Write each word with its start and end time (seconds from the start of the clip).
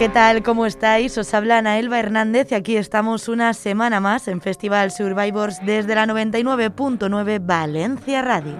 ¿qué 0.00 0.08
tal? 0.08 0.42
¿Cómo 0.42 0.64
estáis? 0.64 1.18
Os 1.18 1.34
habla 1.34 1.58
Ana 1.58 1.78
Elba 1.78 1.98
Hernández 1.98 2.52
y 2.52 2.54
aquí 2.54 2.78
estamos 2.78 3.28
una 3.28 3.52
semana 3.52 4.00
más 4.00 4.28
en 4.28 4.40
Festival 4.40 4.92
Survivors 4.92 5.58
desde 5.66 5.94
la 5.94 6.06
99.9 6.06 7.38
Valencia 7.42 8.22
Radio. 8.22 8.54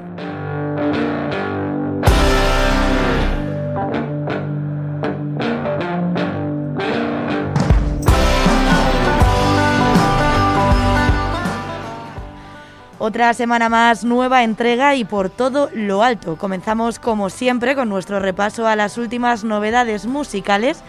Otra 12.99 13.33
semana 13.33 13.71
más, 13.71 14.05
nueva 14.05 14.45
entrega 14.45 14.95
y 14.95 15.07
por 15.07 15.31
todo 15.31 15.71
lo 15.73 16.03
alto. 16.03 16.37
Comenzamos 16.37 16.99
como 16.99 17.31
siempre 17.31 17.75
con 17.75 17.89
nuestro 17.89 18.21
repaso 18.21 18.67
a 18.67 18.77
las 18.77 18.99
últimas 18.99 19.43
novedades 19.43 20.05
musicales 20.05 20.85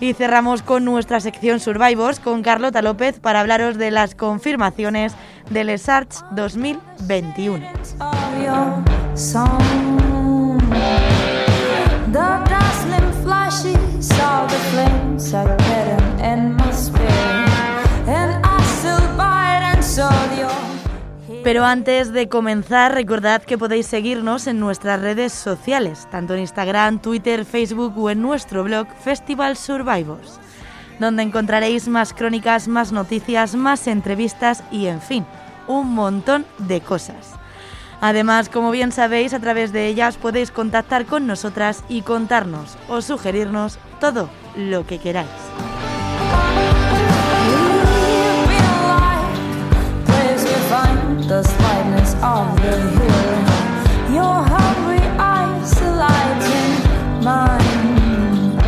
y 0.00 0.14
cerramos 0.14 0.62
con 0.62 0.84
nuestra 0.84 1.20
sección 1.20 1.60
Survivors 1.60 2.20
con 2.20 2.42
Carlota 2.42 2.82
López 2.82 3.20
para 3.20 3.40
hablaros 3.40 3.78
de 3.78 3.90
las 3.90 4.14
confirmaciones 4.14 5.14
del 5.50 5.68
Les 5.68 5.88
Arts 5.88 6.24
2021. 6.32 7.66
Pero 21.44 21.66
antes 21.66 22.10
de 22.10 22.26
comenzar, 22.30 22.94
recordad 22.94 23.42
que 23.42 23.58
podéis 23.58 23.86
seguirnos 23.86 24.46
en 24.46 24.58
nuestras 24.58 25.02
redes 25.02 25.30
sociales, 25.34 26.08
tanto 26.10 26.32
en 26.32 26.40
Instagram, 26.40 27.00
Twitter, 27.00 27.44
Facebook 27.44 27.92
o 27.98 28.08
en 28.08 28.22
nuestro 28.22 28.64
blog 28.64 28.86
Festival 29.04 29.58
Survivors, 29.58 30.40
donde 30.98 31.22
encontraréis 31.22 31.86
más 31.86 32.14
crónicas, 32.14 32.66
más 32.66 32.92
noticias, 32.92 33.54
más 33.56 33.86
entrevistas 33.88 34.64
y, 34.70 34.86
en 34.86 35.02
fin, 35.02 35.26
un 35.66 35.92
montón 35.94 36.46
de 36.60 36.80
cosas. 36.80 37.34
Además, 38.00 38.48
como 38.48 38.70
bien 38.70 38.90
sabéis, 38.90 39.34
a 39.34 39.40
través 39.40 39.70
de 39.70 39.86
ellas 39.86 40.16
podéis 40.16 40.50
contactar 40.50 41.04
con 41.04 41.26
nosotras 41.26 41.84
y 41.90 42.00
contarnos 42.00 42.78
o 42.88 43.02
sugerirnos 43.02 43.78
todo 44.00 44.30
lo 44.56 44.86
que 44.86 44.98
queráis. 44.98 45.28
the 51.26 51.42
slightness 51.42 52.12
of 52.22 52.54
the 52.60 52.76
hill. 52.96 54.14
Your 54.14 54.42
hungry 54.42 55.00
eyes 55.18 55.72
alight 55.80 56.42
in 56.60 57.24
mine. 57.24 58.58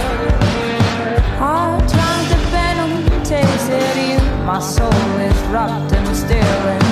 Our 1.39 1.79
time 1.87 2.29
the 2.31 2.39
venom 2.51 3.25
tasted 3.25 3.97
you. 4.09 4.45
My 4.47 4.61
soul 4.61 5.21
is 5.21 5.39
wrapped 5.51 5.93
and 5.93 6.17
still. 6.17 6.86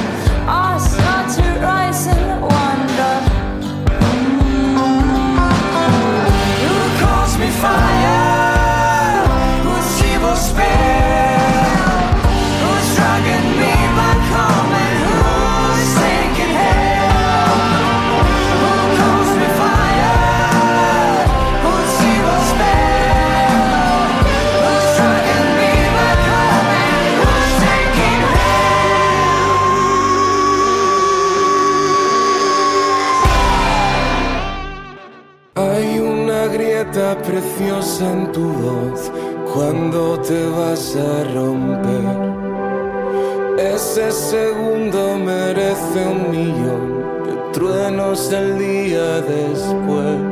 El 48.15 48.59
día 48.59 49.21
después. 49.23 50.24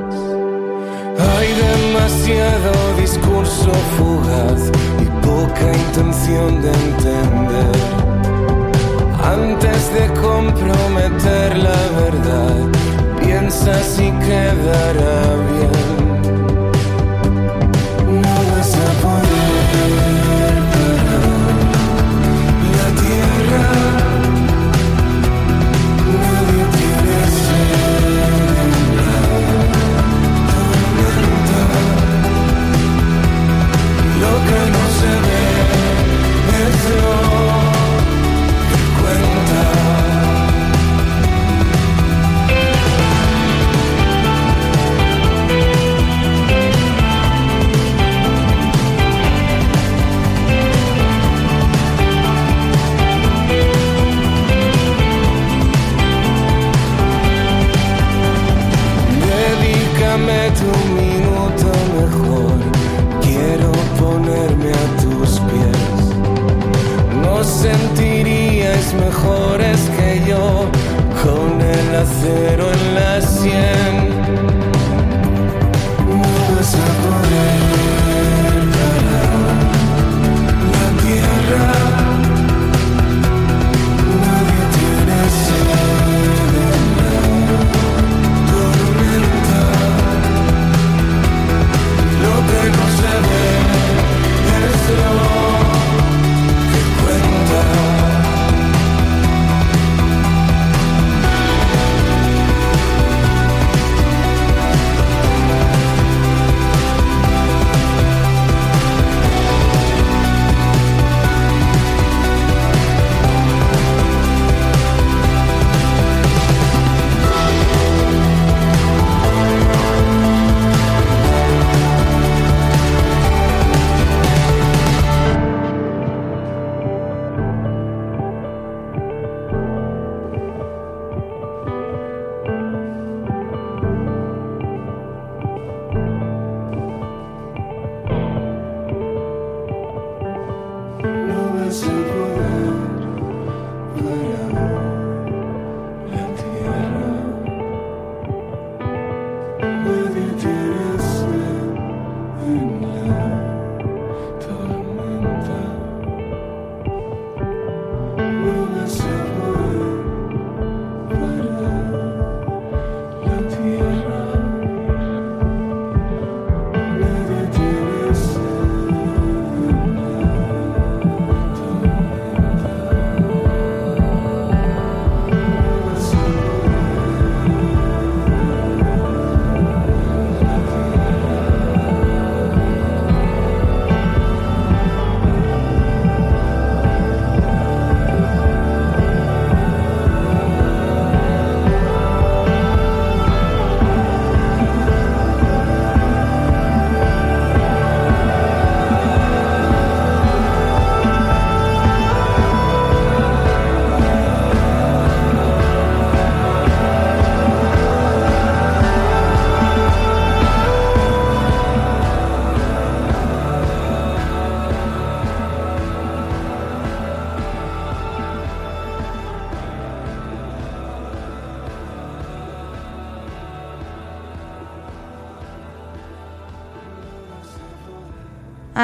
El 72.25 72.62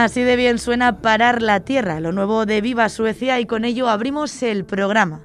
Así 0.05 0.23
de 0.23 0.37
bien 0.37 0.61
suena 0.61 1.03
Parar 1.03 1.43
la 1.43 1.59
Tierra, 1.59 1.99
lo 1.99 2.13
nuevo 2.13 2.47
de 2.47 2.61
Viva 2.61 2.89
Suecia 2.89 3.41
y 3.41 3.47
con 3.47 3.65
ello 3.65 3.89
abrimos 3.89 4.45
el 4.45 4.65
programa. 4.65 5.23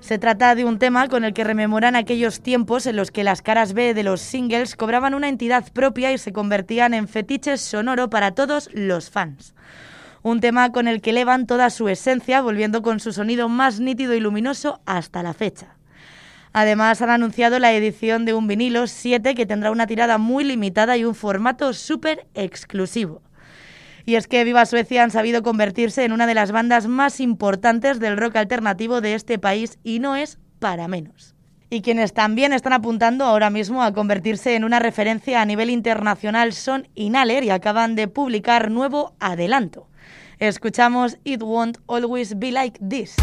Se 0.00 0.18
trata 0.18 0.54
de 0.54 0.66
un 0.66 0.78
tema 0.78 1.08
con 1.08 1.24
el 1.24 1.32
que 1.32 1.42
rememoran 1.42 1.96
aquellos 1.96 2.42
tiempos 2.42 2.84
en 2.84 2.96
los 2.96 3.10
que 3.10 3.24
las 3.24 3.40
caras 3.40 3.72
B 3.72 3.94
de 3.94 4.02
los 4.02 4.20
singles 4.20 4.76
cobraban 4.76 5.14
una 5.14 5.30
entidad 5.30 5.72
propia 5.72 6.12
y 6.12 6.18
se 6.18 6.34
convertían 6.34 6.92
en 6.92 7.08
fetiches 7.08 7.62
sonoro 7.62 8.10
para 8.10 8.32
todos 8.32 8.68
los 8.74 9.08
fans. 9.08 9.54
Un 10.20 10.40
tema 10.40 10.70
con 10.70 10.86
el 10.86 11.00
que 11.00 11.10
elevan 11.10 11.46
toda 11.46 11.70
su 11.70 11.88
esencia, 11.88 12.42
volviendo 12.42 12.82
con 12.82 13.00
su 13.00 13.14
sonido 13.14 13.48
más 13.48 13.80
nítido 13.80 14.12
y 14.12 14.20
luminoso 14.20 14.82
hasta 14.84 15.22
la 15.22 15.32
fecha. 15.32 15.76
Además, 16.52 17.00
han 17.00 17.08
anunciado 17.08 17.58
la 17.58 17.72
edición 17.72 18.26
de 18.26 18.34
un 18.34 18.46
vinilo 18.48 18.86
7 18.86 19.34
que 19.34 19.46
tendrá 19.46 19.70
una 19.70 19.86
tirada 19.86 20.18
muy 20.18 20.44
limitada 20.44 20.98
y 20.98 21.06
un 21.06 21.14
formato 21.14 21.72
súper 21.72 22.26
exclusivo. 22.34 23.22
Y 24.04 24.14
es 24.14 24.26
que 24.26 24.44
Viva 24.44 24.66
Suecia 24.66 25.02
han 25.02 25.10
sabido 25.10 25.42
convertirse 25.42 26.04
en 26.04 26.12
una 26.12 26.26
de 26.26 26.34
las 26.34 26.52
bandas 26.52 26.86
más 26.86 27.20
importantes 27.20 28.00
del 28.00 28.16
rock 28.16 28.36
alternativo 28.36 29.00
de 29.00 29.14
este 29.14 29.38
país 29.38 29.78
y 29.84 29.98
no 29.98 30.16
es 30.16 30.38
para 30.58 30.88
menos. 30.88 31.34
Y 31.70 31.82
quienes 31.82 32.12
también 32.12 32.52
están 32.52 32.72
apuntando 32.72 33.24
ahora 33.24 33.48
mismo 33.48 33.82
a 33.82 33.92
convertirse 33.92 34.56
en 34.56 34.64
una 34.64 34.80
referencia 34.80 35.40
a 35.40 35.44
nivel 35.44 35.70
internacional 35.70 36.52
son 36.52 36.88
Inhaler 36.96 37.44
y 37.44 37.50
acaban 37.50 37.94
de 37.94 38.08
publicar 38.08 38.70
nuevo 38.70 39.14
adelanto. 39.20 39.86
Escuchamos 40.40 41.18
It 41.22 41.42
Won't 41.42 41.78
Always 41.86 42.38
Be 42.38 42.50
Like 42.50 42.80
This. 42.86 43.14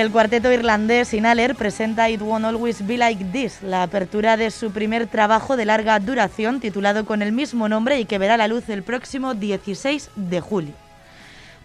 El 0.00 0.10
cuarteto 0.10 0.50
irlandés 0.50 1.12
Inhaler 1.12 1.54
presenta 1.54 2.08
It 2.08 2.22
Won't 2.22 2.46
Always 2.46 2.86
Be 2.86 2.96
Like 2.96 3.22
This, 3.32 3.60
la 3.60 3.82
apertura 3.82 4.38
de 4.38 4.50
su 4.50 4.70
primer 4.72 5.06
trabajo 5.06 5.58
de 5.58 5.66
larga 5.66 6.00
duración 6.00 6.58
titulado 6.58 7.04
con 7.04 7.20
el 7.20 7.32
mismo 7.32 7.68
nombre 7.68 8.00
y 8.00 8.06
que 8.06 8.16
verá 8.16 8.38
la 8.38 8.48
luz 8.48 8.70
el 8.70 8.82
próximo 8.82 9.34
16 9.34 10.08
de 10.16 10.40
julio. 10.40 10.72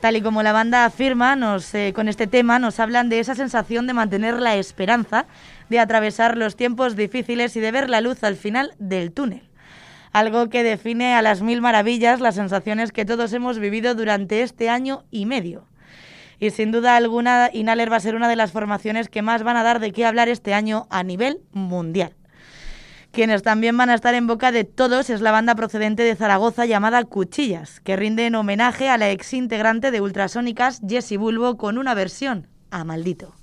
Tal 0.01 0.17
y 0.17 0.21
como 0.21 0.43
la 0.43 0.51
banda 0.51 0.83
afirma, 0.83 1.37
eh, 1.71 1.93
con 1.95 2.09
este 2.09 2.27
tema 2.27 2.59
nos 2.59 2.81
hablan 2.81 3.07
de 3.07 3.21
esa 3.21 3.35
sensación 3.35 3.87
de 3.87 3.93
mantener 3.93 4.41
la 4.41 4.57
esperanza, 4.57 5.27
de 5.69 5.79
atravesar 5.79 6.35
los 6.35 6.57
tiempos 6.57 6.97
difíciles 6.97 7.55
y 7.55 7.61
de 7.61 7.71
ver 7.71 7.89
la 7.89 8.01
luz 8.01 8.21
al 8.25 8.35
final 8.35 8.73
del 8.79 9.13
túnel. 9.13 9.43
Algo 10.11 10.49
que 10.49 10.63
define 10.63 11.15
a 11.15 11.21
las 11.21 11.41
mil 11.41 11.61
maravillas 11.61 12.19
las 12.19 12.35
sensaciones 12.35 12.91
que 12.91 13.05
todos 13.05 13.31
hemos 13.31 13.59
vivido 13.59 13.95
durante 13.95 14.41
este 14.41 14.67
año 14.67 15.05
y 15.09 15.25
medio 15.25 15.63
y 16.39 16.51
sin 16.51 16.71
duda 16.71 16.95
alguna 16.95 17.49
Inhaler 17.53 17.91
va 17.91 17.97
a 17.97 18.01
ser 18.01 18.15
una 18.15 18.27
de 18.27 18.35
las 18.35 18.51
formaciones 18.51 19.09
que 19.09 19.21
más 19.21 19.43
van 19.43 19.57
a 19.57 19.63
dar 19.63 19.79
de 19.79 19.91
qué 19.91 20.05
hablar 20.05 20.29
este 20.29 20.53
año 20.53 20.87
a 20.89 21.03
nivel 21.03 21.41
mundial. 21.51 22.13
Quienes 23.11 23.43
también 23.43 23.77
van 23.77 23.89
a 23.89 23.93
estar 23.93 24.13
en 24.13 24.27
boca 24.27 24.51
de 24.51 24.65
todos 24.65 25.09
es 25.09 25.21
la 25.21 25.31
banda 25.31 25.55
procedente 25.55 26.03
de 26.03 26.17
Zaragoza 26.17 26.65
llamada 26.65 27.01
Cuchillas, 27.05 27.79
que 27.79 27.95
rinde 27.95 28.25
en 28.25 28.35
homenaje 28.35 28.89
a 28.89 28.97
la 28.97 29.09
ex 29.09 29.33
integrante 29.33 29.89
de 29.91 30.01
Ultrasónicas, 30.01 30.81
Jessie 30.85 31.15
Bulbo, 31.15 31.55
con 31.55 31.77
una 31.77 31.93
versión 31.93 32.47
a 32.71 32.83
Maldito. 32.83 33.33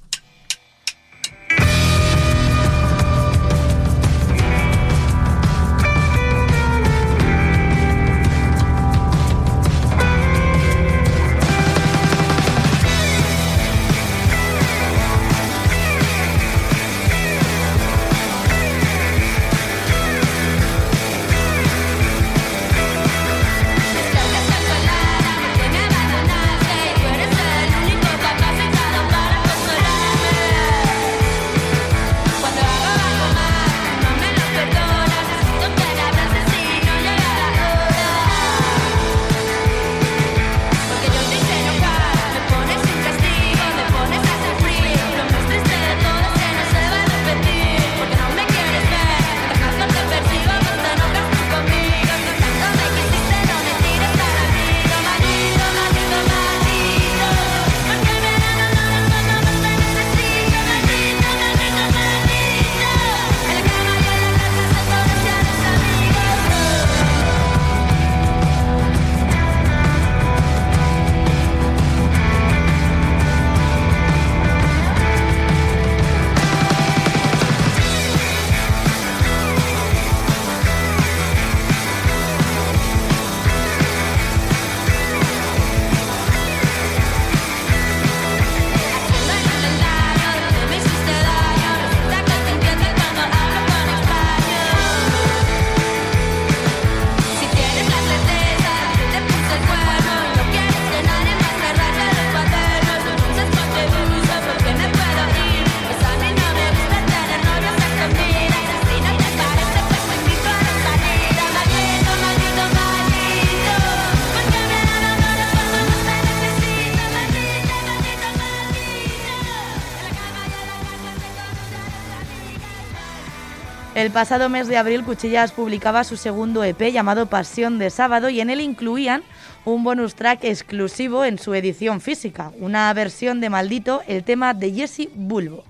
Pasado 124.13 124.51
mes 124.51 124.69
de 124.69 124.77
abril 124.77 125.05
Cuchillas 125.05 125.53
publicaba 125.53 126.05
su 126.05 126.19
segundo 126.19 126.63
EP 126.65 126.93
llamado 126.93 127.27
Pasión 127.27 127.79
de 127.79 127.89
Sábado 127.89 128.29
y 128.29 128.41
en 128.41 128.51
él 128.51 128.61
incluían 128.61 129.23
un 129.65 129.85
bonus 129.85 130.15
track 130.15 130.45
exclusivo 130.45 131.25
en 131.25 131.39
su 131.39 131.55
edición 131.55 132.03
física, 132.03 132.53
una 132.61 132.93
versión 132.93 133.41
de 133.41 133.49
Maldito, 133.49 134.03
el 134.07 134.23
tema 134.23 134.53
de 134.53 134.71
Jesse 134.71 135.09
Bulbo. 135.15 135.65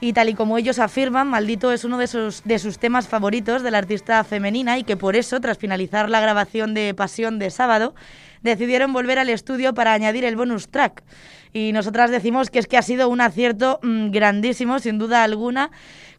Y 0.00 0.14
tal 0.14 0.30
y 0.30 0.34
como 0.34 0.56
ellos 0.56 0.78
afirman, 0.78 1.28
Maldito 1.28 1.70
es 1.70 1.84
uno 1.84 1.98
de 1.98 2.06
sus, 2.06 2.42
de 2.44 2.58
sus 2.58 2.78
temas 2.78 3.06
favoritos 3.06 3.62
de 3.62 3.70
la 3.70 3.78
artista 3.78 4.24
femenina 4.24 4.78
y 4.78 4.84
que 4.84 4.96
por 4.96 5.14
eso, 5.14 5.38
tras 5.40 5.58
finalizar 5.58 6.08
la 6.08 6.20
grabación 6.20 6.72
de 6.72 6.94
Pasión 6.94 7.38
de 7.38 7.50
Sábado, 7.50 7.94
decidieron 8.42 8.94
volver 8.94 9.18
al 9.18 9.28
estudio 9.28 9.74
para 9.74 9.92
añadir 9.92 10.24
el 10.24 10.36
bonus 10.36 10.68
track. 10.68 11.02
Y 11.52 11.72
nosotras 11.72 12.10
decimos 12.10 12.50
que 12.50 12.58
es 12.58 12.66
que 12.66 12.76
ha 12.76 12.82
sido 12.82 13.08
un 13.08 13.20
acierto 13.20 13.80
mm, 13.82 14.10
grandísimo, 14.10 14.78
sin 14.78 14.98
duda 14.98 15.24
alguna, 15.24 15.70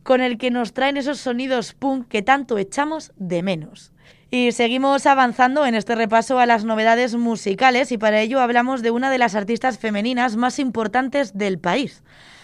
con 0.03 0.21
el 0.21 0.37
que 0.37 0.51
nos 0.51 0.73
traen 0.73 0.97
esos 0.97 1.19
sonidos 1.19 1.73
punk 1.73 2.07
que 2.07 2.21
tanto 2.21 2.57
echamos 2.57 3.11
de 3.17 3.43
menos. 3.43 3.91
Y 4.31 4.51
seguimos 4.51 5.05
avanzando 5.07 5.65
en 5.65 5.73
este 5.73 5.95
repaso 5.95 6.37
a 6.39 6.45
las 6.45 6.63
novedades 6.63 7.15
musicales 7.15 7.91
y 7.91 7.97
para 7.97 8.21
ello 8.21 8.39
hablamos 8.39 8.81
de 8.81 8.91
una 8.91 9.09
de 9.09 9.17
las 9.17 9.33
artistas 9.33 9.79
femeninas 9.79 10.35
más 10.35 10.59
importantes 10.59 11.35
del 11.35 11.57
país. 11.57 12.03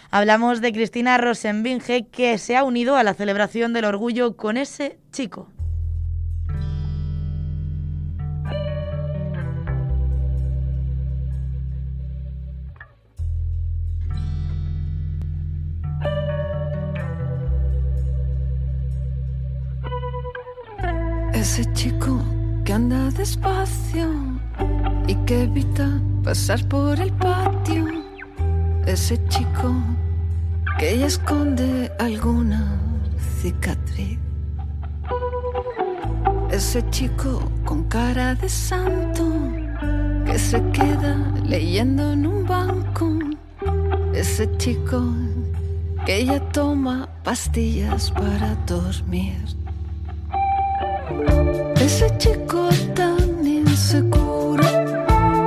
Hablamos 0.10 0.62
de 0.62 0.72
Cristina 0.72 1.18
Rosenbinge 1.18 2.08
que 2.08 2.38
se 2.38 2.56
ha 2.56 2.64
unido 2.64 2.96
a 2.96 3.04
la 3.04 3.14
celebración 3.14 3.74
del 3.74 3.86
orgullo 3.86 4.36
con 4.36 4.58
ese 4.58 4.98
chico. 5.12 5.50
Ese 21.48 21.64
chico 21.74 22.20
que 22.66 22.74
anda 22.74 23.12
despacio 23.12 24.10
y 25.08 25.14
que 25.28 25.44
evita 25.44 26.02
pasar 26.24 26.68
por 26.68 27.00
el 27.00 27.14
patio. 27.14 27.86
Ese 28.88 29.24
chico 29.28 29.76
que 30.80 30.98
ya 30.98 31.06
esconde 31.06 31.92
alguna 32.00 32.82
cicatriz. 33.40 34.18
Ese 36.50 36.84
chico 36.90 37.40
con 37.64 37.84
cara 37.84 38.34
de 38.34 38.50
santo 38.50 39.32
que 40.26 40.40
se 40.40 40.60
queda 40.72 41.16
leyendo 41.44 42.14
en 42.14 42.26
un 42.26 42.44
banco. 42.48 43.20
Ese 44.16 44.50
chico 44.58 45.14
que 46.08 46.26
ya 46.26 46.40
toma 46.50 47.08
pastillas 47.24 48.10
para 48.10 48.56
dormir. 48.66 49.65
Ese 51.80 52.10
chico 52.18 52.70
tan 52.96 53.46
inseguro 53.46 54.64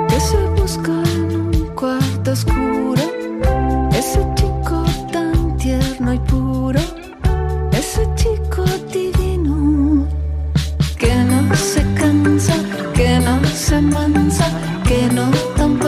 que 0.09 0.21
se 0.21 0.37
busca 0.57 0.93
en 1.15 1.37
un 1.37 1.67
cuarto 1.75 2.33
oscuro. 2.33 3.03
Ese 3.93 4.21
chico 4.37 4.85
tan 5.13 5.57
tierno 5.57 6.15
y 6.15 6.19
puro. 6.21 6.81
Ese 7.73 8.09
chico 8.15 8.65
divino 8.93 10.07
que 10.97 11.15
no 11.15 11.57
se 11.57 11.83
cansa, 11.95 12.55
que 12.95 13.19
no 13.19 13.45
se 13.47 13.81
mansa, 13.81 14.47
que 14.85 15.09
no 15.13 15.29
da 15.57 15.67
un 15.67 15.79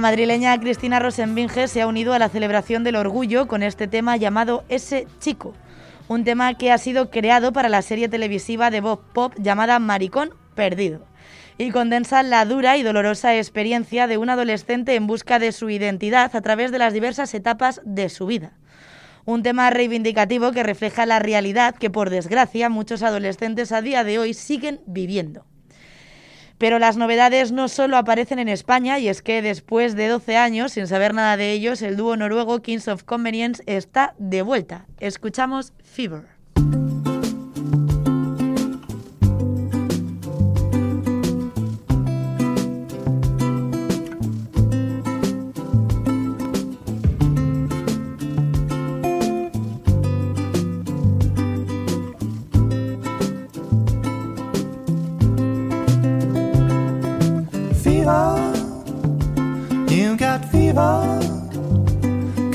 La 0.00 0.08
madrileña 0.08 0.58
Cristina 0.58 0.98
Rosenbinge 0.98 1.68
se 1.68 1.82
ha 1.82 1.86
unido 1.86 2.14
a 2.14 2.18
la 2.18 2.30
celebración 2.30 2.84
del 2.84 2.96
orgullo 2.96 3.46
con 3.46 3.62
este 3.62 3.86
tema 3.86 4.16
llamado 4.16 4.64
Ese 4.70 5.06
Chico, 5.18 5.52
un 6.08 6.24
tema 6.24 6.54
que 6.54 6.72
ha 6.72 6.78
sido 6.78 7.10
creado 7.10 7.52
para 7.52 7.68
la 7.68 7.82
serie 7.82 8.08
televisiva 8.08 8.70
de 8.70 8.80
Bob 8.80 9.02
Pop 9.12 9.34
llamada 9.36 9.78
Maricón 9.78 10.30
Perdido 10.54 11.04
y 11.58 11.70
condensa 11.70 12.22
la 12.22 12.46
dura 12.46 12.78
y 12.78 12.82
dolorosa 12.82 13.36
experiencia 13.36 14.06
de 14.06 14.16
un 14.16 14.30
adolescente 14.30 14.94
en 14.94 15.06
busca 15.06 15.38
de 15.38 15.52
su 15.52 15.68
identidad 15.68 16.34
a 16.34 16.40
través 16.40 16.72
de 16.72 16.78
las 16.78 16.94
diversas 16.94 17.34
etapas 17.34 17.82
de 17.84 18.08
su 18.08 18.24
vida. 18.24 18.54
Un 19.26 19.42
tema 19.42 19.68
reivindicativo 19.68 20.52
que 20.52 20.62
refleja 20.62 21.04
la 21.04 21.18
realidad 21.18 21.74
que, 21.74 21.90
por 21.90 22.08
desgracia, 22.08 22.70
muchos 22.70 23.02
adolescentes 23.02 23.70
a 23.70 23.82
día 23.82 24.02
de 24.02 24.18
hoy 24.18 24.32
siguen 24.32 24.80
viviendo. 24.86 25.44
Pero 26.60 26.78
las 26.78 26.98
novedades 26.98 27.52
no 27.52 27.68
solo 27.68 27.96
aparecen 27.96 28.38
en 28.38 28.50
España, 28.50 28.98
y 28.98 29.08
es 29.08 29.22
que 29.22 29.40
después 29.40 29.96
de 29.96 30.08
12 30.08 30.36
años, 30.36 30.72
sin 30.72 30.86
saber 30.86 31.14
nada 31.14 31.38
de 31.38 31.52
ellos, 31.52 31.80
el 31.80 31.96
dúo 31.96 32.18
noruego 32.18 32.60
Kings 32.60 32.86
of 32.86 33.02
Convenience 33.04 33.62
está 33.64 34.14
de 34.18 34.42
vuelta. 34.42 34.84
Escuchamos 34.98 35.72
Fever. 35.82 36.39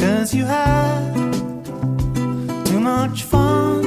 Cause 0.02 0.34
you 0.34 0.46
had 0.46 1.14
too 2.66 2.80
much 2.80 3.24
fun 3.24 3.82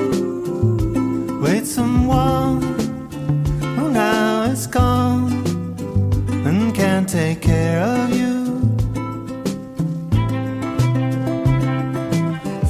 with 1.41 1.67
someone 1.67 2.63
who 3.77 3.91
now 3.91 4.43
is 4.45 4.67
gone 4.67 5.33
and 6.47 6.75
can't 6.75 7.09
take 7.09 7.41
care 7.41 7.81
of 7.83 8.11
you. 8.21 8.35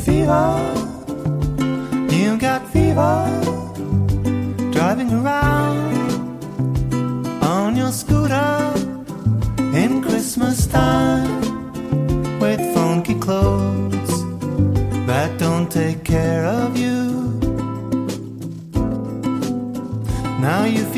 Fever. 0.04 0.77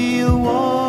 be 0.00 0.22
a. 0.22 0.79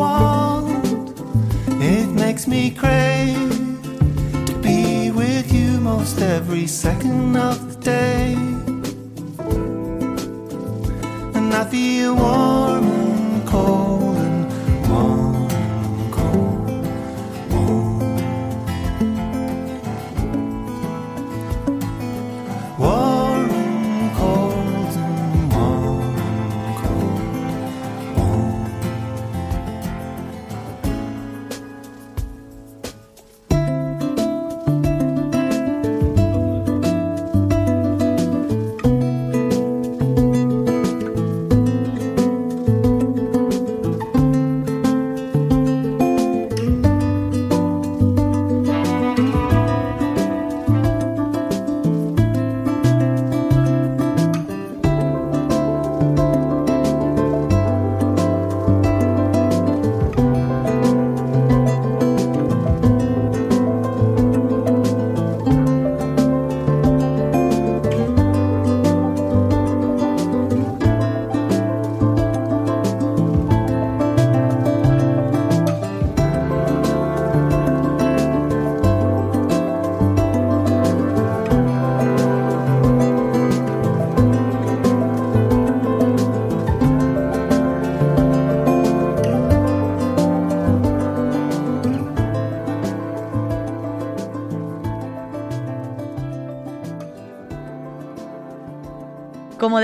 want. 0.00 1.10
It 1.82 2.08
makes 2.08 2.46
me 2.46 2.70
crave 2.70 3.50
to 4.46 4.54
be 4.62 5.10
with 5.10 5.52
you 5.52 5.78
most 5.80 6.20
every 6.20 6.66
second 6.66 7.36
of 7.36 7.69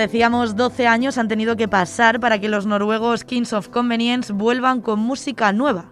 decíamos, 0.06 0.54
12 0.54 0.86
años 0.86 1.18
han 1.18 1.26
tenido 1.26 1.56
que 1.56 1.66
pasar 1.66 2.20
para 2.20 2.38
que 2.38 2.48
los 2.48 2.64
noruegos 2.64 3.24
Kings 3.24 3.52
of 3.52 3.70
Convenience 3.70 4.32
vuelvan 4.32 4.80
con 4.80 5.00
música 5.00 5.52
nueva. 5.52 5.86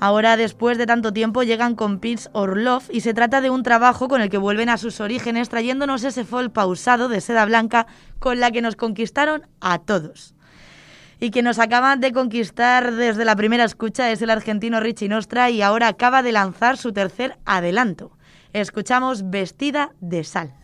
Ahora, 0.00 0.38
después 0.38 0.78
de 0.78 0.86
tanto 0.86 1.12
tiempo, 1.12 1.42
llegan 1.42 1.74
con 1.74 1.98
Peace 1.98 2.30
or 2.32 2.56
Love 2.56 2.88
y 2.90 3.02
se 3.02 3.12
trata 3.12 3.42
de 3.42 3.50
un 3.50 3.62
trabajo 3.62 4.08
con 4.08 4.22
el 4.22 4.30
que 4.30 4.38
vuelven 4.38 4.70
a 4.70 4.78
sus 4.78 5.02
orígenes 5.02 5.50
trayéndonos 5.50 6.02
ese 6.02 6.24
folk 6.24 6.50
pausado 6.50 7.10
de 7.10 7.20
seda 7.20 7.44
blanca 7.44 7.86
con 8.18 8.40
la 8.40 8.50
que 8.50 8.62
nos 8.62 8.74
conquistaron 8.74 9.46
a 9.60 9.78
todos. 9.80 10.34
Y 11.20 11.30
que 11.30 11.42
nos 11.42 11.58
acaban 11.58 12.00
de 12.00 12.12
conquistar 12.12 12.94
desde 12.94 13.26
la 13.26 13.36
primera 13.36 13.64
escucha 13.64 14.10
es 14.10 14.22
el 14.22 14.30
argentino 14.30 14.80
Richie 14.80 15.10
Nostra 15.10 15.50
y 15.50 15.60
ahora 15.60 15.88
acaba 15.88 16.22
de 16.22 16.32
lanzar 16.32 16.78
su 16.78 16.94
tercer 16.94 17.36
adelanto. 17.44 18.12
Escuchamos 18.54 19.28
Vestida 19.28 19.90
de 20.00 20.24
Sal. 20.24 20.54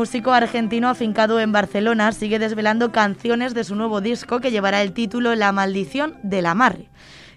Músico 0.00 0.32
argentino 0.32 0.88
afincado 0.88 1.40
en 1.40 1.52
Barcelona 1.52 2.10
sigue 2.12 2.38
desvelando 2.38 2.90
canciones 2.90 3.52
de 3.52 3.64
su 3.64 3.74
nuevo 3.74 4.00
disco 4.00 4.40
que 4.40 4.50
llevará 4.50 4.80
el 4.80 4.94
título 4.94 5.34
La 5.34 5.52
maldición 5.52 6.16
del 6.22 6.46
amarre 6.46 6.88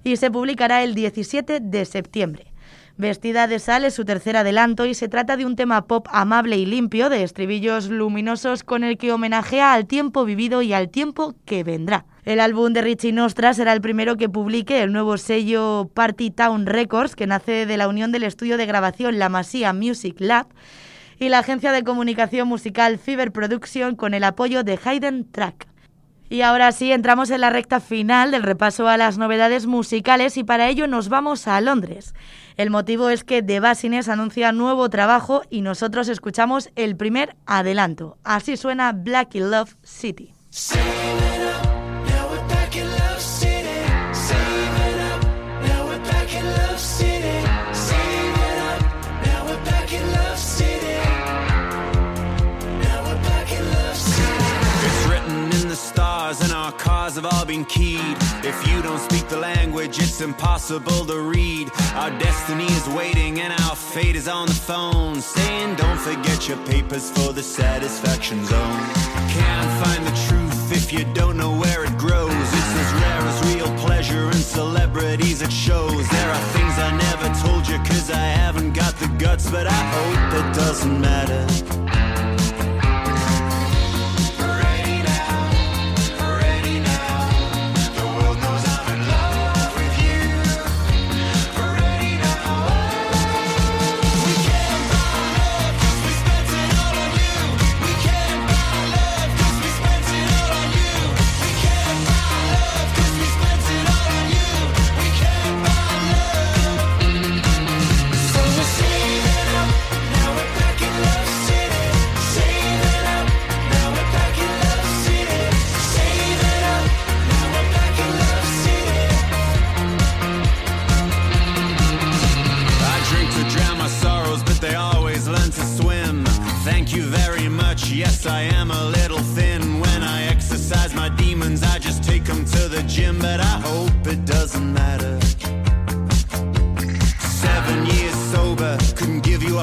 y 0.05 0.15
se 0.15 0.31
publicará 0.31 0.81
el 0.81 0.95
17 0.95 1.59
de 1.59 1.83
septiembre. 1.83 2.53
Vestida 2.95 3.47
de 3.47 3.59
sal 3.59 3.83
es 3.83 3.95
su 3.95 4.05
tercer 4.05 4.37
adelanto 4.37 4.85
y 4.85 4.93
se 4.93 5.09
trata 5.09 5.35
de 5.35 5.45
un 5.45 5.57
tema 5.57 5.87
pop 5.87 6.07
amable 6.09 6.55
y 6.55 6.65
limpio 6.65 7.09
de 7.09 7.23
estribillos 7.23 7.89
luminosos 7.89 8.63
con 8.63 8.85
el 8.85 8.97
que 8.97 9.11
homenajea 9.11 9.73
al 9.73 9.85
tiempo 9.85 10.23
vivido 10.23 10.61
y 10.61 10.71
al 10.71 10.87
tiempo 10.87 11.35
que 11.43 11.65
vendrá. 11.65 12.05
El 12.23 12.39
álbum 12.39 12.71
de 12.71 12.81
Richie 12.81 13.11
Nostra 13.11 13.53
será 13.53 13.73
el 13.73 13.81
primero 13.81 14.15
que 14.15 14.29
publique 14.29 14.81
el 14.81 14.93
nuevo 14.93 15.17
sello 15.17 15.91
Party 15.93 16.31
Town 16.31 16.65
Records 16.65 17.17
que 17.17 17.27
nace 17.27 17.65
de 17.65 17.75
la 17.75 17.89
unión 17.89 18.13
del 18.13 18.23
estudio 18.23 18.55
de 18.55 18.67
grabación 18.67 19.19
La 19.19 19.27
Masía 19.27 19.73
Music 19.73 20.15
Lab 20.19 20.47
y 21.19 21.29
la 21.29 21.39
agencia 21.39 21.71
de 21.71 21.83
comunicación 21.83 22.47
musical 22.47 22.97
Fever 22.97 23.31
Production 23.31 23.95
con 23.95 24.13
el 24.13 24.23
apoyo 24.23 24.63
de 24.63 24.79
Hayden 24.83 25.29
Track. 25.31 25.67
Y 26.29 26.41
ahora 26.41 26.71
sí, 26.71 26.91
entramos 26.91 27.29
en 27.29 27.41
la 27.41 27.51
recta 27.51 27.79
final 27.79 28.31
del 28.31 28.41
repaso 28.41 28.87
a 28.87 28.97
las 28.97 29.19
novedades 29.19 29.67
musicales 29.67 30.35
y 30.37 30.43
para 30.43 30.67
ello 30.67 30.87
nos 30.87 31.07
vamos 31.07 31.47
a 31.47 31.61
Londres. 31.61 32.15
El 32.57 32.71
motivo 32.71 33.09
es 33.09 33.23
que 33.23 33.43
The 33.43 33.59
Basines 33.59 34.09
anuncia 34.09 34.51
nuevo 34.51 34.89
trabajo 34.89 35.43
y 35.49 35.61
nosotros 35.61 36.07
escuchamos 36.09 36.71
el 36.75 36.95
primer 36.95 37.35
adelanto. 37.45 38.17
Así 38.23 38.57
suena 38.57 38.93
Black 38.93 39.35
Love 39.35 39.75
City. 39.83 40.33
Been 57.53 57.65
keyed. 57.65 58.17
If 58.43 58.57
you 58.67 58.81
don't 58.81 58.99
speak 58.99 59.27
the 59.27 59.37
language, 59.37 59.99
it's 59.99 60.21
impossible 60.21 61.05
to 61.05 61.19
read. 61.19 61.69
Our 61.93 62.09
destiny 62.17 62.65
is 62.65 62.87
waiting 62.89 63.41
and 63.41 63.53
our 63.65 63.75
fate 63.75 64.15
is 64.15 64.27
on 64.27 64.47
the 64.47 64.59
phone. 64.69 65.21
Saying, 65.21 65.75
don't 65.75 65.99
forget 65.99 66.47
your 66.47 66.57
papers 66.65 67.11
for 67.11 67.31
the 67.31 67.43
satisfaction 67.43 68.43
zone. 68.45 68.83
Can't 69.37 69.71
find 69.83 70.01
the 70.09 70.15
truth 70.27 70.71
if 70.71 70.91
you 70.91 71.03
don't 71.13 71.37
know 71.37 71.53
where 71.63 71.85
it 71.85 71.95
grows. 71.99 72.47
It's 72.59 72.73
as 72.83 72.91
rare 73.03 73.23
as 73.31 73.39
real 73.53 73.71
pleasure 73.85 74.25
and 74.25 74.43
celebrities 74.59 75.43
it 75.43 75.51
shows. 75.51 76.09
There 76.09 76.31
are 76.35 76.45
things 76.55 76.73
I 76.87 76.91
never 77.07 77.27
told 77.45 77.67
you 77.67 77.77
cause 77.89 78.09
I 78.09 78.25
haven't 78.41 78.73
got 78.73 78.95
the 78.95 79.09
guts, 79.19 79.51
but 79.51 79.67
I 79.67 79.81
hope 79.95 80.27
it 80.41 80.55
doesn't 80.55 80.99
matter. 80.99 81.43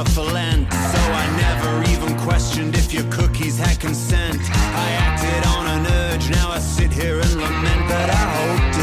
over 0.01 0.11
for 0.11 0.33
Lent. 0.33 0.73
So 0.73 0.99
I 1.23 1.27
never 1.37 1.91
even 1.91 2.19
questioned 2.21 2.75
if 2.75 2.93
your 2.93 3.05
cookies 3.11 3.59
had 3.59 3.79
consent. 3.81 4.41
I 4.53 4.91
acted 4.93 5.47
on 5.49 5.67
an 5.67 5.87
urge, 5.87 6.31
now 6.31 6.51
I 6.51 6.59
sit 6.59 6.93
here 6.93 7.21
and 7.21 7.35
lament 7.35 7.89
that 7.89 8.11
I 8.11 8.23
hoped. 8.37 8.80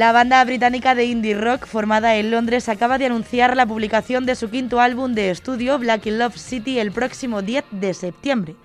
La 0.00 0.12
banda 0.12 0.42
británica 0.44 0.94
de 0.94 1.04
indie 1.04 1.34
rock 1.34 1.66
formada 1.66 2.16
en 2.16 2.30
Londres 2.30 2.70
acaba 2.70 2.96
de 2.96 3.04
anunciar 3.04 3.54
la 3.54 3.66
publicación 3.66 4.24
de 4.24 4.34
su 4.34 4.48
quinto 4.48 4.80
álbum 4.80 5.12
de 5.12 5.28
estudio, 5.28 5.78
Black 5.78 6.06
in 6.06 6.18
Love 6.18 6.38
City, 6.38 6.78
el 6.78 6.90
próximo 6.90 7.42
10 7.42 7.66
de 7.70 7.92
septiembre. 7.92 8.56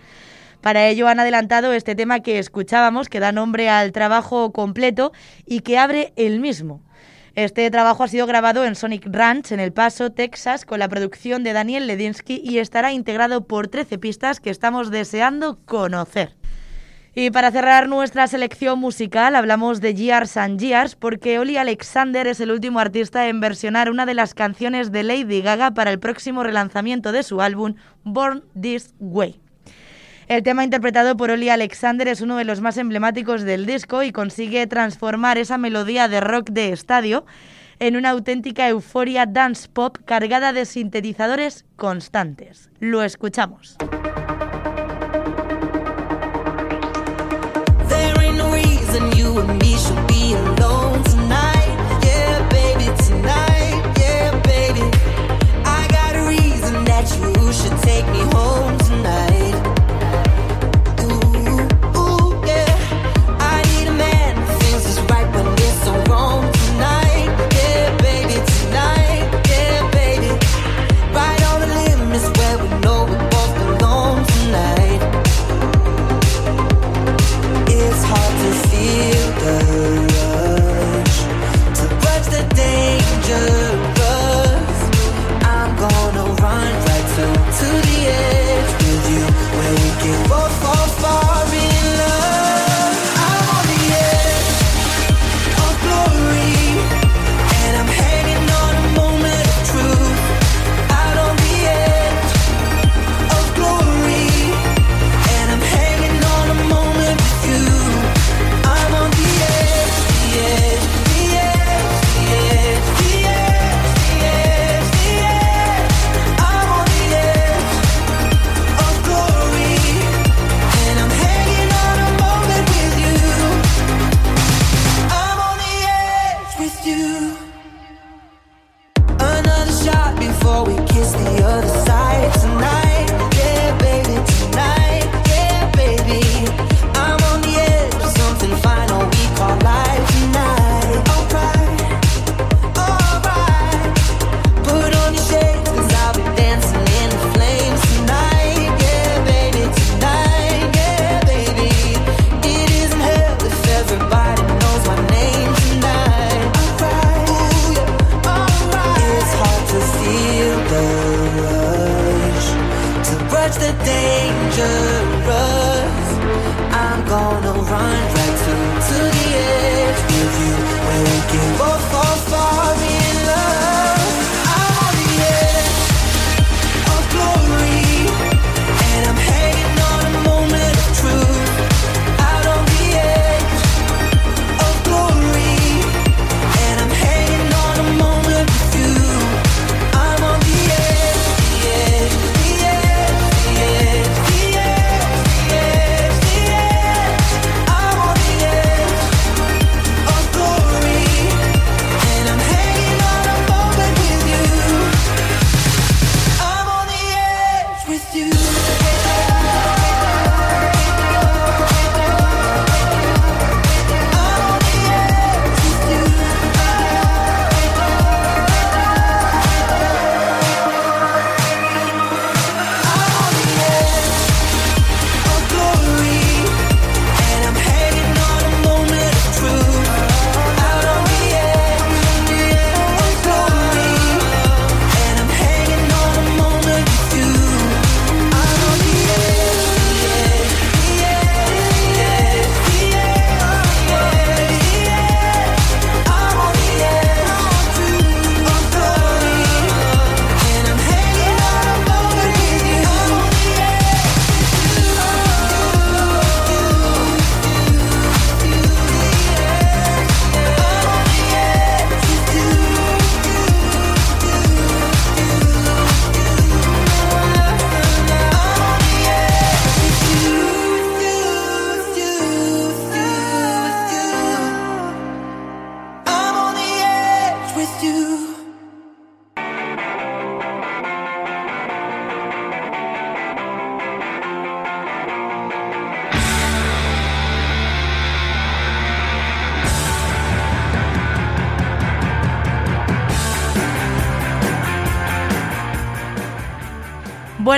Para 0.62 0.88
ello 0.88 1.10
han 1.10 1.20
adelantado 1.20 1.74
este 1.74 1.94
tema 1.94 2.22
que 2.22 2.40
escuchábamos, 2.40 3.10
que 3.10 3.20
da 3.20 3.34
nombre 3.34 3.68
al 3.68 3.92
trabajo 3.92 4.54
completo 4.54 5.12
y 5.46 5.60
que 5.60 5.78
abre 5.78 6.14
el 6.16 6.40
mismo. 6.40 6.82
Este 7.36 7.70
trabajo 7.70 8.06
ha 8.06 8.08
sido 8.08 8.28
grabado 8.28 8.64
en 8.64 8.76
Sonic 8.76 9.06
Ranch, 9.06 9.52
en 9.52 9.60
El 9.60 9.74
Paso, 9.74 10.14
Texas, 10.14 10.64
con 10.64 10.80
la 10.80 10.88
producción 10.88 11.44
de 11.44 11.52
Daniel 11.52 11.86
Ledinsky 11.86 12.40
y 12.46 12.60
estará 12.60 12.94
integrado 12.94 13.46
por 13.46 13.68
13 13.68 13.98
pistas 13.98 14.40
que 14.40 14.52
estamos 14.52 14.90
deseando 14.90 15.60
conocer. 15.66 16.38
Y 17.18 17.32
para 17.32 17.50
cerrar 17.50 17.88
nuestra 17.88 18.28
selección 18.28 18.78
musical 18.78 19.38
hablamos 19.38 19.80
de 19.80 19.96
Years 19.96 20.36
and 20.36 20.60
Years 20.60 20.96
porque 20.96 21.40
Oli 21.40 21.56
Alexander 21.56 22.28
es 22.28 22.42
el 22.42 22.52
último 22.52 22.80
artista 22.80 23.30
en 23.30 23.40
versionar 23.40 23.90
una 23.90 24.06
de 24.06 24.14
las 24.14 24.34
canciones 24.34 24.92
de 24.92 25.04
Lady 25.04 25.42
Gaga 25.42 25.72
para 25.72 25.92
el 25.92 26.00
próximo 26.00 26.44
relanzamiento 26.44 27.14
de 27.14 27.24
su 27.24 27.40
álbum 27.40 27.76
Born 28.04 28.44
This 28.60 28.94
Way. 29.00 29.40
El 30.28 30.44
tema 30.44 30.66
interpretado 30.66 31.16
por 31.16 31.32
Oli 31.32 31.48
Alexander 31.48 32.10
es 32.10 32.20
uno 32.20 32.36
de 32.36 32.44
los 32.44 32.60
más 32.60 32.76
emblemáticos 32.78 33.44
del 33.44 33.66
disco 33.66 34.04
y 34.04 34.12
consigue 34.12 34.68
transformar 34.68 35.38
esa 35.38 35.58
melodía 35.58 36.10
de 36.10 36.20
rock 36.20 36.50
de 36.50 36.74
estadio 36.74 37.26
en 37.80 37.96
una 37.96 38.10
auténtica 38.10 38.68
euforia 38.68 39.26
dance 39.26 39.70
pop 39.72 40.00
cargada 40.04 40.52
de 40.52 40.66
sintetizadores 40.66 41.64
constantes. 41.78 42.70
Lo 42.80 43.04
escuchamos. 43.04 43.78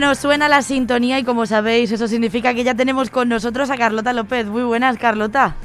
Nos 0.08 0.20
suena 0.20 0.48
la 0.48 0.62
sintonía 0.62 1.20
y 1.20 1.26
como 1.26 1.46
sabéis, 1.46 1.92
eso 1.92 2.08
significa 2.08 2.54
que 2.54 2.64
ya 2.64 2.74
tenemos 2.74 3.10
con 3.10 3.28
nosotros 3.28 3.70
a 3.70 3.76
Carlota 3.76 4.14
López. 4.14 4.46
Muy 4.46 4.64
buenas, 4.64 4.98
Carlota. 4.98 5.58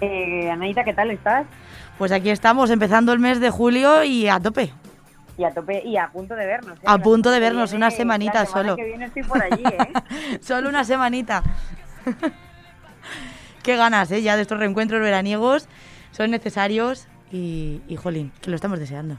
Eh, 0.00 0.48
Anaíta, 0.48 0.84
¿qué 0.84 0.94
tal 0.94 1.10
estás? 1.10 1.48
Pues 1.98 2.12
aquí 2.12 2.30
estamos, 2.30 2.70
empezando 2.70 3.12
el 3.12 3.18
mes 3.18 3.40
de 3.40 3.50
julio 3.50 4.04
y 4.04 4.28
a 4.28 4.38
tope. 4.38 4.72
Y 5.36 5.42
a 5.42 5.50
tope, 5.52 5.82
y 5.84 5.96
a 5.96 6.06
punto 6.12 6.36
de 6.36 6.46
vernos. 6.46 6.78
¿eh? 6.78 6.84
A 6.84 6.98
punto 6.98 7.32
de 7.32 7.40
vernos, 7.40 7.72
una 7.72 7.90
semanita 7.90 8.46
solo. 8.46 8.76
¿eh? 8.78 9.08
Solo 10.42 10.68
una 10.68 10.84
semanita. 10.84 11.42
Qué 13.64 13.74
ganas, 13.74 14.12
¿eh? 14.12 14.22
Ya 14.22 14.36
de 14.36 14.42
estos 14.42 14.60
reencuentros 14.60 15.00
veraniegos 15.00 15.68
son 16.12 16.30
necesarios 16.30 17.08
y, 17.32 17.80
y 17.88 17.96
jolín, 17.96 18.30
que 18.42 18.50
lo 18.50 18.54
estamos 18.54 18.78
deseando. 18.78 19.18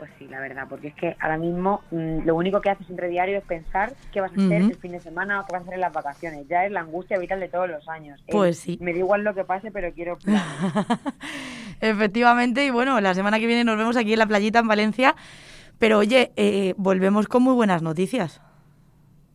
Pues 0.00 0.12
sí, 0.18 0.26
la 0.28 0.40
verdad, 0.40 0.64
porque 0.66 0.88
es 0.88 0.94
que 0.94 1.14
ahora 1.20 1.36
mismo 1.36 1.82
mm, 1.90 2.20
lo 2.24 2.34
único 2.34 2.62
que 2.62 2.70
haces 2.70 2.88
entre 2.88 3.08
diario 3.08 3.36
es 3.36 3.44
pensar 3.44 3.92
qué 4.10 4.22
vas 4.22 4.30
a 4.32 4.34
hacer 4.34 4.62
el 4.62 4.74
fin 4.76 4.92
de 4.92 5.00
semana 5.00 5.42
o 5.42 5.44
qué 5.44 5.52
vas 5.52 5.60
a 5.60 5.62
hacer 5.64 5.74
en 5.74 5.80
las 5.82 5.92
vacaciones. 5.92 6.48
Ya 6.48 6.64
es 6.64 6.72
la 6.72 6.80
angustia 6.80 7.18
vital 7.18 7.38
de 7.38 7.48
todos 7.48 7.68
los 7.68 7.86
años. 7.86 8.18
Eh, 8.26 8.32
pues 8.32 8.58
sí. 8.58 8.78
Me 8.80 8.94
da 8.94 8.98
igual 9.00 9.24
lo 9.24 9.34
que 9.34 9.44
pase, 9.44 9.70
pero 9.70 9.92
quiero. 9.92 10.16
Efectivamente, 11.82 12.64
y 12.64 12.70
bueno, 12.70 12.98
la 13.02 13.12
semana 13.12 13.38
que 13.38 13.46
viene 13.46 13.62
nos 13.62 13.76
vemos 13.76 13.98
aquí 13.98 14.14
en 14.14 14.20
la 14.20 14.26
playita 14.26 14.60
en 14.60 14.68
Valencia. 14.68 15.16
Pero 15.78 15.98
oye, 15.98 16.32
eh, 16.36 16.72
volvemos 16.78 17.28
con 17.28 17.42
muy 17.42 17.52
buenas 17.52 17.82
noticias. 17.82 18.40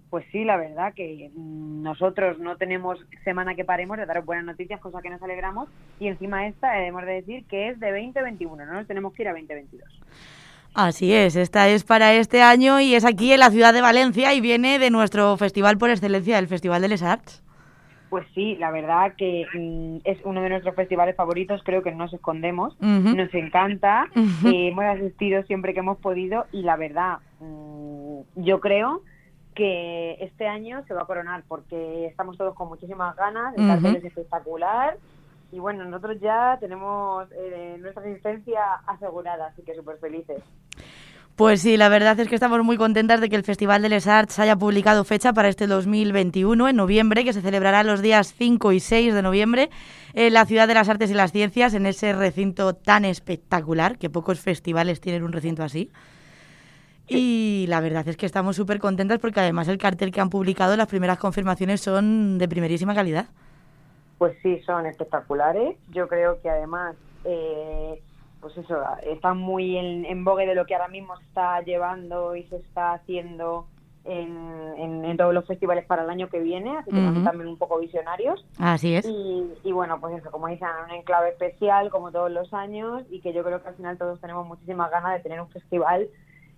Pues 0.10 0.26
sí, 0.32 0.46
la 0.46 0.58
verdad 0.58 0.96
que 0.96 1.30
mm, 1.36 1.84
nosotros 1.84 2.40
no 2.40 2.58
tenemos 2.58 2.98
semana 3.24 3.54
que 3.54 3.66
paremos 3.66 3.98
de 3.98 4.08
dar 4.08 4.24
buenas 4.24 4.46
noticias, 4.46 4.80
cosa 4.80 5.04
que 5.04 5.12
nos 5.12 5.22
alegramos. 5.22 5.70
Y 6.00 6.08
encima 6.08 6.48
esta, 6.48 6.72
debemos 6.72 7.06
de 7.06 7.12
decir 7.12 7.46
que 7.46 7.70
es 7.70 7.80
de 7.80 7.92
2021, 7.92 8.66
no 8.66 8.74
nos 8.74 8.88
tenemos 8.88 9.14
que 9.14 9.22
ir 9.22 9.28
a 9.28 9.34
2022. 9.34 10.02
Así 10.76 11.14
es, 11.14 11.38
esta 11.38 11.70
es 11.70 11.86
para 11.86 12.14
este 12.16 12.42
año 12.42 12.82
y 12.82 12.96
es 12.96 13.06
aquí 13.06 13.32
en 13.32 13.40
la 13.40 13.50
ciudad 13.50 13.74
de 13.74 13.80
Valencia 13.80 14.34
y 14.34 14.42
viene 14.42 14.78
de 14.78 14.92
nuestro 14.92 15.38
festival 15.38 15.78
por 15.78 15.90
excelencia, 15.90 16.38
el 16.38 16.50
Festival 16.50 16.82
de 16.82 16.90
Les 16.90 17.02
Arts. 17.02 17.42
Pues 18.10 18.28
sí, 18.36 18.58
la 18.58 18.72
verdad 18.72 19.14
que 19.18 19.46
mm, 19.54 20.00
es 20.04 20.20
uno 20.26 20.42
de 20.42 20.50
nuestros 20.50 20.76
festivales 20.76 21.16
favoritos, 21.16 21.62
creo 21.64 21.82
que 21.82 21.92
no 21.92 22.00
nos 22.00 22.14
escondemos, 22.14 22.76
nos 22.82 23.34
encanta, 23.34 24.08
eh, 24.46 24.68
hemos 24.68 24.84
asistido 24.84 25.44
siempre 25.44 25.74
que 25.74 25.80
hemos 25.80 25.98
podido 26.00 26.46
y 26.52 26.64
la 26.64 26.76
verdad, 26.76 27.20
mm, 27.40 28.20
yo 28.36 28.60
creo 28.60 29.02
que 29.56 30.18
este 30.20 30.46
año 30.46 30.84
se 30.90 30.94
va 30.94 31.04
a 31.04 31.06
coronar 31.06 31.46
porque 31.48 32.08
estamos 32.08 32.38
todos 32.38 32.54
con 32.54 32.68
muchísimas 32.68 33.16
ganas, 33.16 33.56
el 33.56 33.62
Ujú. 33.62 33.70
cartel 33.70 33.96
es 33.96 34.04
espectacular 34.04 34.98
y 35.56 35.60
bueno, 35.60 35.86
nosotros 35.86 36.18
ya 36.20 36.58
tenemos 36.60 37.30
eh, 37.32 37.78
nuestra 37.80 38.04
asistencia 38.04 38.62
asegurada, 38.88 39.48
así 39.48 39.62
que 39.62 39.74
súper 39.74 39.98
felices. 40.00 40.44
Pues 41.38 41.62
sí, 41.62 41.78
la 41.78 41.88
verdad 41.88 42.20
es 42.20 42.28
que 42.28 42.36
estamos 42.36 42.62
muy 42.62 42.76
contentas 42.76 43.22
de 43.22 43.30
que 43.30 43.38
el 43.38 43.44
Festival 43.46 43.82
de 43.82 43.88
Les 43.88 44.06
Arts 44.06 44.38
haya 44.40 44.58
publicado 44.58 45.06
fecha 45.06 45.32
para 45.32 45.48
este 45.48 45.66
2021, 45.66 46.68
en 46.68 46.76
noviembre, 46.76 47.24
que 47.24 47.32
se 47.32 47.42
celebrará 47.42 47.84
los 47.84 48.02
días 48.02 48.34
5 48.38 48.74
y 48.74 48.82
6 48.82 49.14
de 49.14 49.22
noviembre 49.22 49.70
en 50.14 50.34
la 50.34 50.46
Ciudad 50.46 50.68
de 50.68 50.74
las 50.74 50.90
Artes 50.90 51.10
y 51.10 51.14
las 51.14 51.32
Ciencias, 51.32 51.74
en 51.74 51.86
ese 51.86 52.12
recinto 52.12 52.74
tan 52.76 53.06
espectacular, 53.06 53.98
que 53.98 54.10
pocos 54.10 54.42
festivales 54.42 55.00
tienen 55.00 55.24
un 55.24 55.32
recinto 55.32 55.64
así. 55.64 55.90
Y 57.08 57.66
la 57.70 57.80
verdad 57.80 58.06
es 58.10 58.18
que 58.18 58.26
estamos 58.26 58.58
súper 58.58 58.80
contentas 58.80 59.20
porque 59.20 59.40
además 59.40 59.70
el 59.70 59.78
cartel 59.78 60.12
que 60.12 60.20
han 60.20 60.30
publicado, 60.30 60.76
las 60.76 60.88
primeras 60.88 61.18
confirmaciones 61.18 61.80
son 61.80 62.40
de 62.40 62.50
primerísima 62.50 62.94
calidad. 62.94 63.28
Pues 64.18 64.38
sí, 64.42 64.60
son 64.66 64.86
espectaculares. 64.86 65.78
Yo 65.88 66.08
creo 66.08 66.40
que 66.42 66.50
además, 66.50 66.96
eh, 67.26 68.02
pues 68.40 68.56
eso, 68.58 68.82
están 69.04 69.38
muy 69.38 69.78
en, 69.78 70.06
en 70.06 70.24
vogue 70.24 70.46
de 70.46 70.56
lo 70.56 70.66
que 70.66 70.76
ahora 70.76 70.88
mismo 70.88 71.18
se 71.18 71.24
está 71.26 71.62
llevando 71.62 72.36
y 72.36 72.44
se 72.48 72.58
está 72.58 72.94
haciendo 72.94 73.68
en, 74.06 74.74
en- 74.78 75.04
en 75.06 75.18
todos 75.18 75.34
los 75.34 75.46
festivales 75.48 75.84
para 75.86 76.04
el 76.04 76.10
año 76.12 76.30
que 76.30 76.40
viene, 76.40 76.78
así 76.78 76.92
que 76.92 76.98
son 77.04 77.16
Ujú. 77.16 77.24
también 77.24 77.48
un 77.50 77.58
poco 77.58 77.80
visionarios. 77.80 78.46
Así 78.60 78.96
es. 78.96 79.04
Y, 79.06 79.52
y 79.64 79.72
bueno, 79.72 80.00
pues 80.00 80.16
eso, 80.20 80.30
como 80.32 80.48
dicen, 80.48 80.68
un 80.86 80.92
enclave 80.92 81.30
especial 81.30 81.90
como 81.90 82.12
todos 82.12 82.30
los 82.32 82.54
años 82.54 83.04
y 83.10 83.20
que 83.22 83.34
yo 83.34 83.44
creo 83.44 83.62
que 83.64 83.70
al 83.70 83.76
final 83.76 83.98
todos 83.98 84.22
tenemos 84.22 84.46
muchísimas 84.48 84.92
ganas 84.92 85.14
de 85.14 85.20
tener 85.22 85.42
un 85.42 85.50
festival 85.50 86.08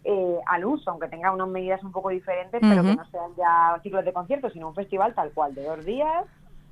eh, 0.04 0.40
al 0.46 0.66
uso, 0.66 0.92
aunque 0.92 1.08
tenga 1.08 1.32
unas 1.32 1.48
medidas 1.48 1.82
un 1.84 1.92
poco 1.94 2.10
diferentes, 2.10 2.60
pero 2.62 2.84
que 2.84 2.96
no 2.96 3.06
sean 3.06 3.32
ya 3.38 3.80
ciclos 3.82 4.06
de 4.06 4.14
conciertos, 4.14 4.54
sino 4.54 4.68
un 4.68 4.76
festival 4.76 5.16
tal 5.16 5.32
cual, 5.32 5.56
de 5.56 5.64
dos 5.64 5.84
días, 5.86 6.26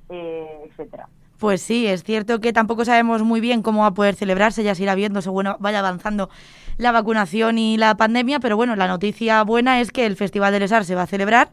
eh, 0.08 0.68
etcétera. 0.68 1.08
Pues 1.38 1.60
sí, 1.60 1.86
es 1.86 2.02
cierto 2.02 2.40
que 2.40 2.52
tampoco 2.52 2.84
sabemos 2.84 3.22
muy 3.22 3.40
bien 3.40 3.62
cómo 3.62 3.82
va 3.82 3.88
a 3.88 3.94
poder 3.94 4.14
celebrarse, 4.14 4.62
ya 4.62 4.74
se 4.74 4.84
irá 4.84 4.94
viendo 4.94 5.20
según 5.20 5.48
vaya 5.58 5.80
avanzando 5.80 6.30
la 6.78 6.92
vacunación 6.92 7.58
y 7.58 7.76
la 7.76 7.94
pandemia, 7.96 8.40
pero 8.40 8.56
bueno, 8.56 8.74
la 8.74 8.88
noticia 8.88 9.42
buena 9.44 9.80
es 9.80 9.92
que 9.92 10.06
el 10.06 10.16
Festival 10.16 10.52
de 10.52 10.60
Les 10.60 10.72
Arts 10.72 10.86
se 10.86 10.94
va 10.94 11.02
a 11.02 11.06
celebrar 11.06 11.50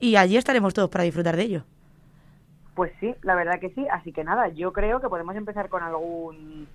y 0.00 0.16
allí 0.16 0.36
estaremos 0.36 0.74
todos 0.74 0.90
para 0.90 1.04
disfrutar 1.04 1.36
de 1.36 1.42
ello. 1.42 1.64
Pues 2.74 2.92
sí, 2.98 3.14
la 3.22 3.34
verdad 3.34 3.60
que 3.60 3.70
sí. 3.70 3.86
Así 3.92 4.12
que 4.12 4.24
nada, 4.24 4.48
yo 4.48 4.72
creo 4.72 5.00
que 5.00 5.08
podemos 5.08 5.36
empezar 5.36 5.68
con 5.68 5.82
algún 5.82 6.66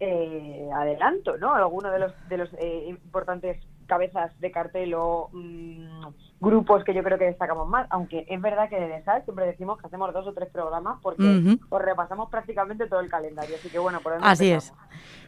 eh, 0.00 0.68
adelanto, 0.74 1.36
¿no? 1.36 1.54
Alguno 1.54 1.90
de 1.90 1.98
los 1.98 2.28
de 2.28 2.38
los 2.38 2.50
eh, 2.54 2.86
importantes 2.88 3.58
cabezas 3.86 4.38
de 4.40 4.50
cartel 4.50 4.94
o 4.94 5.30
mm, 5.32 6.06
grupos 6.40 6.84
que 6.84 6.94
yo 6.94 7.02
creo 7.02 7.18
que 7.18 7.24
destacamos 7.24 7.68
más. 7.68 7.86
Aunque 7.90 8.26
es 8.28 8.40
verdad 8.40 8.68
que 8.68 8.78
de 8.78 8.88
Desal 8.88 9.24
siempre 9.24 9.46
decimos 9.46 9.78
que 9.78 9.86
hacemos 9.86 10.12
dos 10.12 10.26
o 10.26 10.32
tres 10.32 10.48
programas 10.50 10.98
porque 11.02 11.58
os 11.68 11.82
repasamos 11.82 12.30
prácticamente 12.30 12.86
todo 12.86 13.00
el 13.00 13.08
calendario. 13.08 13.56
Así 13.56 13.68
que 13.68 13.78
bueno, 13.78 14.00
por 14.00 14.12
dónde 14.12 14.28
Así 14.28 14.50
es. 14.50 14.72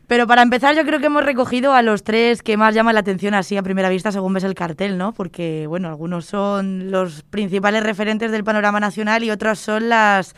Pero 0.07 0.27
para 0.27 0.43
empezar 0.43 0.75
yo 0.75 0.85
creo 0.85 1.01
que 1.01 1.07
hemos 1.07 1.25
recogido 1.25 1.73
a 1.73 1.83
los 1.83 2.05
tres 2.05 2.43
que 2.43 2.57
más 2.57 2.75
llaman 2.75 2.95
la 2.95 3.01
atención 3.01 3.35
así 3.35 3.57
a 3.57 3.63
primera 3.63 3.89
vista 3.89 4.13
según 4.13 4.35
ves 4.35 4.45
el 4.45 4.55
cartel, 4.55 4.99
¿no? 4.99 5.13
Porque, 5.13 5.67
bueno, 5.67 5.89
algunos 5.89 6.27
son 6.27 6.91
los 6.91 7.23
principales 7.25 7.83
referentes 7.83 8.31
del 8.31 8.45
panorama 8.45 8.79
nacional 8.79 9.25
y 9.25 9.31
otros 9.31 9.59
son 9.59 9.89
las 9.89 10.37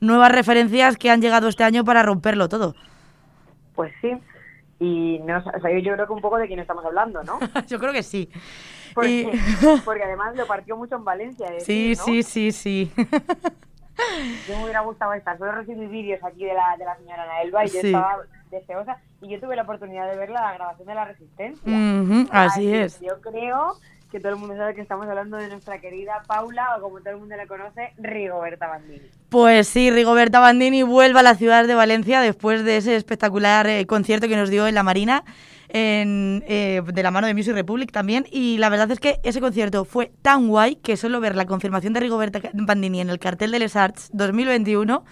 nuevas 0.00 0.32
referencias 0.32 0.98
que 0.98 1.10
han 1.10 1.22
llegado 1.22 1.48
este 1.48 1.64
año 1.64 1.84
para 1.84 2.02
romperlo 2.02 2.48
todo. 2.48 2.74
Pues 3.74 3.92
sí. 4.00 4.10
Y 4.78 5.20
no, 5.24 5.38
o 5.38 5.60
sea, 5.60 5.78
yo 5.78 5.92
creo 5.94 6.06
que 6.06 6.12
un 6.12 6.20
poco 6.20 6.36
de 6.36 6.46
quién 6.46 6.58
estamos 6.60 6.84
hablando, 6.84 7.22
¿no? 7.24 7.38
yo 7.68 7.78
creo 7.78 7.92
que 7.92 8.02
sí. 8.02 8.30
Porque, 8.94 9.10
Y- 9.32 9.80
porque 9.84 10.02
además 10.04 10.36
lo 10.36 10.46
partió 10.46 10.76
mucho 10.76 10.96
en 10.96 11.04
Valencia. 11.04 11.46
es 11.48 11.64
Sí, 11.64 11.90
decir, 11.90 11.98
¿no? 11.98 12.04
sí, 12.04 12.22
sí, 12.22 12.52
sí. 12.52 12.92
Yo 14.48 14.56
me 14.58 14.64
hubiera 14.64 14.80
gustado 14.80 15.14
estar. 15.14 15.38
Solo 15.38 15.52
recibí 15.52 15.86
vídeos 15.86 16.22
aquí 16.22 16.44
de 16.44 16.52
la, 16.54 16.76
de 16.78 16.84
la 16.84 16.96
señora 16.96 17.22
Ana 17.22 17.42
Elba 17.42 17.64
y 17.64 17.68
yo 17.68 17.80
Sí. 17.80 17.86
estaba 17.86 18.18
deseosa. 18.50 18.98
Y 19.22 19.28
yo 19.30 19.40
tuve 19.40 19.56
la 19.56 19.62
oportunidad 19.62 20.10
de 20.10 20.16
ver 20.18 20.28
la 20.30 20.52
grabación 20.52 20.86
de 20.86 20.94
La 20.94 21.04
Resistencia. 21.06 21.72
Así 22.30 22.74
es. 22.74 23.00
Yo 23.00 23.18
creo 23.22 23.76
que 24.10 24.20
todo 24.20 24.32
el 24.32 24.38
mundo 24.38 24.56
sabe 24.56 24.74
que 24.74 24.80
estamos 24.80 25.06
hablando 25.08 25.36
de 25.36 25.48
nuestra 25.48 25.80
querida 25.80 26.22
Paula, 26.26 26.76
o 26.76 26.82
como 26.82 27.00
todo 27.00 27.10
el 27.10 27.16
mundo 27.18 27.36
la 27.36 27.46
conoce, 27.46 27.92
Rigoberta 27.98 28.68
Bandini. 28.68 29.08
Pues 29.28 29.68
sí, 29.68 29.90
Rigoberta 29.90 30.40
Bandini 30.40 30.82
vuelve 30.82 31.20
a 31.20 31.22
la 31.22 31.34
ciudad 31.34 31.66
de 31.66 31.74
Valencia 31.74 32.20
después 32.20 32.64
de 32.64 32.76
ese 32.76 32.96
espectacular 32.96 33.66
eh, 33.66 33.86
concierto 33.86 34.28
que 34.28 34.36
nos 34.36 34.50
dio 34.50 34.66
en 34.66 34.74
la 34.74 34.82
Marina, 34.82 35.24
en, 35.68 36.44
eh, 36.46 36.82
de 36.86 37.02
la 37.02 37.10
mano 37.10 37.26
de 37.26 37.34
Music 37.34 37.54
Republic 37.54 37.92
también. 37.92 38.26
Y 38.30 38.58
la 38.58 38.68
verdad 38.68 38.90
es 38.90 39.00
que 39.00 39.18
ese 39.24 39.40
concierto 39.40 39.84
fue 39.84 40.12
tan 40.22 40.48
guay 40.48 40.76
que 40.76 40.96
solo 40.96 41.20
ver 41.20 41.34
la 41.34 41.46
confirmación 41.46 41.92
de 41.92 42.00
Rigoberta 42.00 42.40
Bandini 42.54 43.00
en 43.00 43.10
el 43.10 43.18
cartel 43.18 43.50
de 43.50 43.58
Les 43.58 43.76
Arts 43.76 44.10
2021 44.12 45.04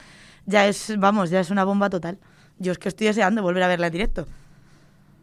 ya 0.47 0.66
es, 0.66 0.95
vamos, 0.99 1.30
ya 1.30 1.40
es 1.40 1.51
una 1.51 1.64
bomba 1.64 1.90
total. 1.90 2.18
Yo 2.59 2.72
es 2.72 2.78
que 2.78 2.88
estoy 2.88 3.07
deseando 3.09 3.42
volver 3.42 3.62
a 3.62 3.68
verla 3.68 3.86
en 3.86 3.92
directo. 3.92 4.26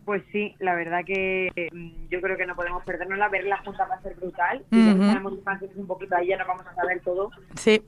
Pues 0.05 0.23
sí, 0.31 0.55
la 0.59 0.73
verdad 0.75 1.01
que 1.05 1.49
mm, 1.71 2.09
yo 2.09 2.21
creo 2.21 2.35
que 2.37 2.45
no 2.45 2.55
podemos 2.55 2.83
perdernosla. 2.83 3.29
Verla 3.29 3.57
juntas 3.63 3.87
va 3.89 3.95
a 3.95 4.01
ser 4.01 4.15
brutal. 4.15 4.63
Y 4.71 4.79
Ujú. 4.81 4.91
como 4.91 5.05
sabemos 5.05 5.33
canciones 5.45 5.77
un 5.77 5.87
poquito 5.87 6.15
ahí, 6.15 6.27
ya 6.27 6.37
no 6.37 6.47
vamos 6.47 6.65
a 6.65 6.73
saber 6.75 6.99
todo. 7.01 7.29
Sí, 7.55 7.81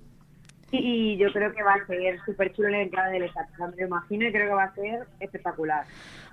Y 0.71 1.17
yo 1.17 1.31
creo 1.31 1.51
que 1.53 1.61
va 1.61 1.73
a 1.75 1.85
ser 1.85 2.19
súper 2.25 2.51
chulo 2.53 2.69
la 2.69 2.81
entrada 2.81 3.09
del 3.09 3.23
Esat. 3.23 3.47
O 3.53 3.57
sea, 3.57 3.67
me 3.67 3.75
lo 3.75 3.87
imagino 3.87 4.27
y 4.27 4.31
creo 4.31 4.47
que 4.47 4.53
va 4.55 4.63
a 4.63 4.73
ser 4.73 5.07
espectacular. 5.19 5.85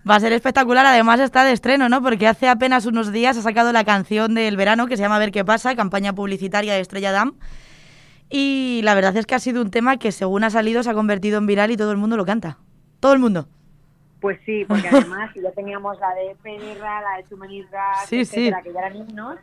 Va 0.09 0.14
a 0.16 0.20
ser 0.20 0.33
espectacular, 0.33 0.87
además 0.87 1.20
está 1.20 1.45
de 1.45 1.53
estreno, 1.53 1.91
¿no? 1.91 2.03
Porque 2.03 2.26
hace 2.26 2.49
apenas 2.49 2.87
unos 2.87 3.12
días 3.12 3.37
ha 3.37 3.43
sacado 3.43 3.70
la 3.72 3.85
canción 3.85 4.35
del 4.35 4.57
verano 4.57 4.87
que 4.87 4.97
se 4.97 5.03
llama 5.03 5.18
ver 5.18 5.31
qué 5.31 5.45
pasa, 5.45 5.76
campaña 5.76 6.14
publicitaria 6.14 6.72
de 6.74 6.81
Estrella 6.81 7.12
Damm. 7.12 7.35
Y 8.31 8.81
la 8.85 8.95
verdad 8.95 9.14
es 9.16 9.26
que 9.26 9.35
ha 9.35 9.41
sido 9.41 9.61
un 9.61 9.70
tema 9.70 9.99
que 9.99 10.12
según 10.12 10.45
ha 10.45 10.51
salido 10.51 10.83
se 10.83 10.91
ha 10.91 10.95
convertido 10.95 11.37
en 11.39 11.47
viral 11.47 11.70
y 11.70 11.76
todo 11.76 11.91
el 11.91 11.99
mundo 11.99 12.16
lo 12.16 12.24
canta. 12.24 12.59
Todo 13.01 13.12
el 13.12 13.18
mundo. 13.18 13.49
Pues 14.21 14.39
sí, 14.45 14.64
porque 14.68 14.89
además 14.89 15.31
si 15.35 15.41
ya 15.43 15.51
teníamos 15.53 15.99
la 15.99 16.14
de 16.14 16.37
Penirra, 16.43 17.01
la 17.01 17.16
de 17.18 17.29
Chumanirra, 17.29 17.95
Sí, 18.07 18.21
etcétera, 18.21 18.59
sí. 18.59 18.64
que 18.64 18.73
ya 18.73 18.81
eran 18.81 18.97
himnos, 18.97 19.39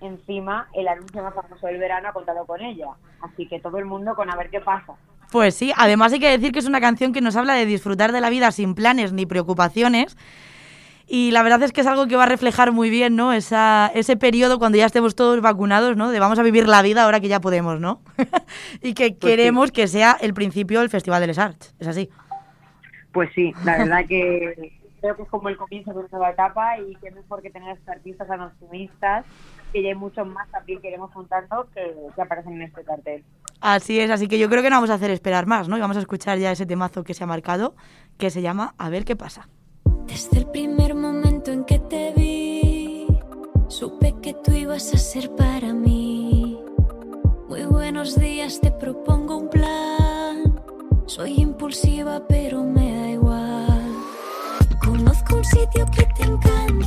encima 0.00 0.68
el 0.74 0.88
anuncio 0.88 1.22
más 1.22 1.34
famoso 1.34 1.66
del 1.66 1.78
verano 1.78 2.08
ha 2.08 2.12
contado 2.12 2.44
con 2.46 2.60
ella. 2.60 2.86
Así 3.20 3.46
que 3.48 3.60
todo 3.60 3.78
el 3.78 3.84
mundo 3.84 4.14
con 4.14 4.30
a 4.30 4.36
ver 4.36 4.50
qué 4.50 4.60
pasa. 4.60 4.92
Pues 5.30 5.54
sí, 5.56 5.72
además 5.76 6.12
hay 6.12 6.20
que 6.20 6.30
decir 6.30 6.52
que 6.52 6.58
es 6.58 6.66
una 6.66 6.80
canción 6.80 7.12
que 7.12 7.20
nos 7.20 7.36
habla 7.36 7.54
de 7.54 7.66
disfrutar 7.66 8.12
de 8.12 8.20
la 8.20 8.30
vida 8.30 8.50
sin 8.50 8.74
planes 8.74 9.12
ni 9.12 9.26
preocupaciones. 9.26 10.16
Y 11.10 11.30
la 11.30 11.42
verdad 11.42 11.62
es 11.62 11.72
que 11.72 11.80
es 11.80 11.86
algo 11.86 12.06
que 12.06 12.16
va 12.16 12.24
a 12.24 12.26
reflejar 12.26 12.70
muy 12.70 12.90
bien, 12.90 13.16
¿no? 13.16 13.32
Esa, 13.32 13.90
ese 13.94 14.16
periodo 14.18 14.58
cuando 14.58 14.76
ya 14.76 14.84
estemos 14.84 15.14
todos 15.14 15.40
vacunados, 15.40 15.96
¿no? 15.96 16.10
De 16.10 16.20
vamos 16.20 16.38
a 16.38 16.42
vivir 16.42 16.68
la 16.68 16.82
vida 16.82 17.04
ahora 17.04 17.20
que 17.20 17.28
ya 17.28 17.40
podemos, 17.40 17.80
¿no? 17.80 18.02
y 18.82 18.92
que 18.92 19.10
Pues 19.10 19.12
sí. 19.12 19.18
queremos 19.36 19.72
que 19.72 19.86
sea 19.88 20.18
el 20.20 20.34
principio 20.34 20.80
del 20.80 20.90
Festival 20.90 21.20
de 21.22 21.26
Les 21.28 21.38
Arts. 21.38 21.74
Es 21.78 21.88
así. 21.88 22.10
Pues 23.18 23.30
sí, 23.34 23.52
la 23.64 23.78
verdad 23.78 24.06
que 24.06 24.78
creo 25.00 25.16
que 25.16 25.22
es 25.24 25.28
como 25.28 25.48
el 25.48 25.56
comienzo 25.56 25.92
de 25.92 25.98
una 25.98 26.08
nueva 26.08 26.30
etapa 26.30 26.78
y 26.78 26.94
que 26.94 27.10
mejor 27.10 27.42
que 27.42 27.50
tener 27.50 27.70
a 27.70 27.72
estos 27.72 27.88
artistas 27.88 28.28
tan 28.28 28.42
optimistas, 28.42 29.26
que 29.72 29.82
ya 29.82 29.88
hay 29.88 29.96
muchos 29.96 30.24
más 30.24 30.48
también 30.52 30.80
que 30.80 30.86
iremos 30.86 31.12
juntando 31.12 31.66
que, 31.74 31.96
que 32.14 32.22
aparecen 32.22 32.52
en 32.52 32.62
este 32.62 32.84
cartel. 32.84 33.24
Así 33.60 33.98
es, 33.98 34.08
así 34.12 34.28
que 34.28 34.38
yo 34.38 34.48
creo 34.48 34.62
que 34.62 34.70
no 34.70 34.76
vamos 34.76 34.90
a 34.90 34.94
hacer 34.94 35.10
esperar 35.10 35.46
más, 35.46 35.68
¿no? 35.68 35.76
Y 35.76 35.80
vamos 35.80 35.96
a 35.96 36.00
escuchar 36.00 36.38
ya 36.38 36.52
ese 36.52 36.64
temazo 36.64 37.02
que 37.02 37.12
se 37.12 37.24
ha 37.24 37.26
marcado, 37.26 37.74
que 38.18 38.30
se 38.30 38.40
llama 38.40 38.76
A 38.78 38.88
ver 38.88 39.04
qué 39.04 39.16
pasa. 39.16 39.48
Desde 40.06 40.38
el 40.38 40.46
primer 40.52 40.94
momento 40.94 41.50
en 41.50 41.64
que 41.64 41.80
te 41.80 42.12
vi, 42.16 43.08
supe 43.66 44.14
que 44.22 44.32
tú 44.44 44.52
ibas 44.52 44.94
a 44.94 44.96
ser 44.96 45.28
para 45.34 45.72
mí. 45.74 46.56
Muy 47.48 47.64
buenos 47.64 48.16
días, 48.16 48.60
te 48.60 48.70
propongo 48.70 49.38
un 49.38 49.50
plan. 49.50 50.54
Soy 51.06 51.40
impulsiva, 51.40 52.22
pero 52.28 52.62
me 52.62 52.97
un 55.38 55.44
sitio 55.44 55.86
que 55.86 56.02
te 56.04 56.24
encantará. 56.24 56.77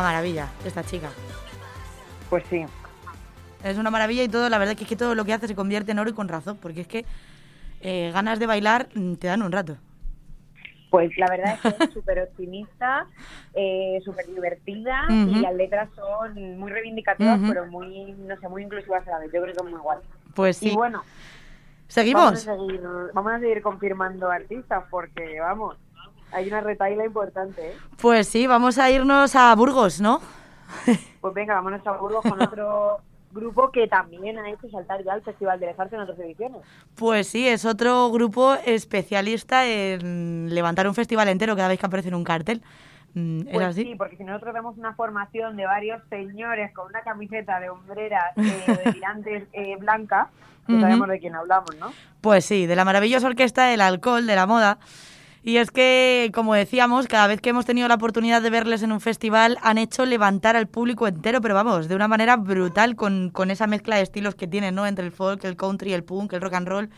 Una 0.00 0.08
maravilla 0.08 0.48
esta 0.64 0.82
chica. 0.82 1.10
Pues 2.28 2.44
sí. 2.48 2.64
Es 3.62 3.76
una 3.76 3.90
maravilla 3.90 4.22
y 4.22 4.28
todo, 4.28 4.48
la 4.48 4.58
verdad 4.58 4.74
que 4.76 4.84
es 4.84 4.88
que 4.88 4.96
todo 4.96 5.14
lo 5.14 5.24
que 5.24 5.34
hace 5.34 5.46
se 5.46 5.54
convierte 5.54 5.92
en 5.92 5.98
oro 5.98 6.10
y 6.10 6.14
con 6.14 6.28
razón, 6.28 6.56
porque 6.56 6.80
es 6.80 6.88
que 6.88 7.04
eh, 7.82 8.10
ganas 8.12 8.38
de 8.38 8.46
bailar 8.46 8.88
mm, 8.94 9.14
te 9.14 9.26
dan 9.26 9.42
un 9.42 9.52
rato. 9.52 9.76
Pues 10.90 11.16
la 11.18 11.26
verdad 11.28 11.58
es 11.62 11.74
que 11.74 11.84
es 11.84 11.92
súper 11.92 12.20
optimista, 12.20 13.06
eh, 13.54 14.00
súper 14.04 14.26
divertida 14.26 15.06
y 15.08 15.40
las 15.40 15.54
letras 15.54 15.88
son 15.94 16.58
muy 16.58 16.70
reivindicativas, 16.72 17.38
pero 17.46 17.66
muy, 17.66 18.12
no 18.12 18.36
sé, 18.40 18.48
muy 18.48 18.62
inclusivas 18.62 19.06
a 19.06 19.10
la 19.12 19.18
vez. 19.18 19.30
Yo 19.32 19.42
creo 19.42 19.54
que 19.54 19.62
es 19.64 19.70
muy 19.70 19.80
guay. 19.80 19.98
Pues 20.34 20.56
sí. 20.56 20.70
Y 20.70 20.74
bueno, 20.74 21.02
¿Seguimos? 21.86 22.22
vamos 22.22 22.48
a, 22.48 22.56
seguir, 22.56 22.80
vamos 23.12 23.32
a 23.32 23.38
seguir 23.40 23.62
confirmando 23.62 24.30
artistas 24.30 24.84
porque, 24.90 25.38
vamos, 25.40 25.76
hay 26.32 26.48
una 26.48 26.60
retaila 26.60 27.04
importante, 27.04 27.70
¿eh? 27.70 27.76
Pues 28.00 28.28
sí, 28.28 28.46
vamos 28.46 28.78
a 28.78 28.90
irnos 28.90 29.34
a 29.36 29.54
Burgos, 29.54 30.00
¿no? 30.00 30.20
Pues 31.20 31.34
venga, 31.34 31.54
vámonos 31.54 31.86
a 31.86 31.92
Burgos 31.92 32.22
con 32.22 32.40
otro 32.40 32.98
grupo 33.32 33.70
que 33.70 33.86
también 33.86 34.38
ha 34.38 34.48
hecho 34.50 34.70
saltar 34.70 35.04
ya 35.04 35.12
al 35.12 35.22
Festival 35.22 35.60
de 35.60 35.66
las 35.66 35.78
Artes 35.78 35.94
en 35.94 36.00
otras 36.00 36.18
ediciones. 36.18 36.62
Pues 36.94 37.28
sí, 37.28 37.46
es 37.46 37.64
otro 37.66 38.10
grupo 38.10 38.54
especialista 38.64 39.66
en 39.66 40.48
levantar 40.54 40.88
un 40.88 40.94
festival 40.94 41.28
entero 41.28 41.54
cada 41.56 41.68
vez 41.68 41.78
que 41.78 41.86
aparece 41.86 42.08
en 42.08 42.14
un 42.14 42.24
cartel. 42.24 42.62
Mm, 43.14 43.40
¿Es 43.48 43.52
Pues 43.52 43.66
así? 43.66 43.82
sí, 43.82 43.94
porque 43.96 44.16
si 44.16 44.24
nosotros 44.24 44.54
vemos 44.54 44.78
una 44.78 44.94
formación 44.94 45.56
de 45.56 45.66
varios 45.66 46.00
señores 46.08 46.72
con 46.72 46.86
una 46.86 47.02
camiseta 47.02 47.60
de 47.60 47.68
hombreras 47.68 48.32
eh, 48.38 48.64
de 48.84 48.92
tirantes 48.92 49.44
eh, 49.52 49.76
blanca, 49.76 50.30
que 50.66 50.72
Ujú. 50.72 50.80
sabemos 50.80 51.08
de 51.08 51.18
quién 51.18 51.34
hablamos, 51.34 51.76
¿no? 51.76 51.92
Pues 52.20 52.44
sí, 52.44 52.66
de 52.66 52.76
la 52.76 52.84
maravillosa 52.84 53.26
orquesta 53.26 53.66
del 53.66 53.80
alcohol, 53.80 54.26
de 54.26 54.36
la 54.36 54.46
moda. 54.46 54.78
Y 55.42 55.56
es 55.56 55.70
que, 55.70 56.30
como 56.34 56.54
decíamos, 56.54 57.06
cada 57.06 57.26
vez 57.26 57.40
que 57.40 57.50
hemos 57.50 57.64
tenido 57.64 57.88
la 57.88 57.94
oportunidad 57.94 58.42
de 58.42 58.50
verles 58.50 58.82
en 58.82 58.92
un 58.92 59.00
festival, 59.00 59.56
han 59.62 59.78
hecho 59.78 60.04
levantar 60.04 60.54
al 60.54 60.68
público 60.68 61.08
entero, 61.08 61.40
pero 61.40 61.54
vamos, 61.54 61.88
de 61.88 61.94
una 61.96 62.08
manera 62.08 62.36
brutal, 62.36 62.94
con, 62.94 63.30
con 63.30 63.50
esa 63.50 63.66
mezcla 63.66 63.96
de 63.96 64.02
estilos 64.02 64.34
que 64.34 64.46
tienen, 64.46 64.74
¿no? 64.74 64.86
Entre 64.86 65.04
el 65.04 65.12
folk, 65.12 65.42
el 65.44 65.56
country, 65.56 65.94
el 65.94 66.04
punk, 66.04 66.34
el 66.34 66.42
rock 66.42 66.54
and 66.54 66.68
roll. 66.68 66.90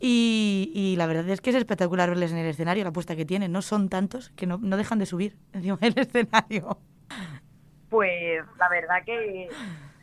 Y, 0.00 0.72
y 0.74 0.96
la 0.96 1.06
verdad 1.06 1.28
es 1.28 1.40
que 1.40 1.50
es 1.50 1.56
espectacular 1.56 2.08
verles 2.08 2.32
en 2.32 2.38
el 2.38 2.46
escenario, 2.46 2.82
la 2.82 2.90
apuesta 2.90 3.14
que 3.14 3.24
tienen, 3.24 3.52
¿no? 3.52 3.62
Son 3.62 3.88
tantos 3.88 4.30
que 4.30 4.46
no, 4.48 4.58
no 4.60 4.76
dejan 4.76 4.98
de 4.98 5.06
subir 5.06 5.36
encima 5.52 5.76
del 5.76 5.96
escenario. 5.96 6.78
Pues 7.88 8.44
la 8.58 8.68
verdad 8.68 9.04
que 9.06 9.48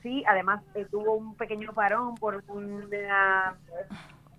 sí, 0.01 0.23
además 0.27 0.61
eh, 0.75 0.85
tuvo 0.89 1.15
un 1.17 1.35
pequeño 1.35 1.73
parón 1.73 2.15
por 2.15 2.41
una- 2.47 3.55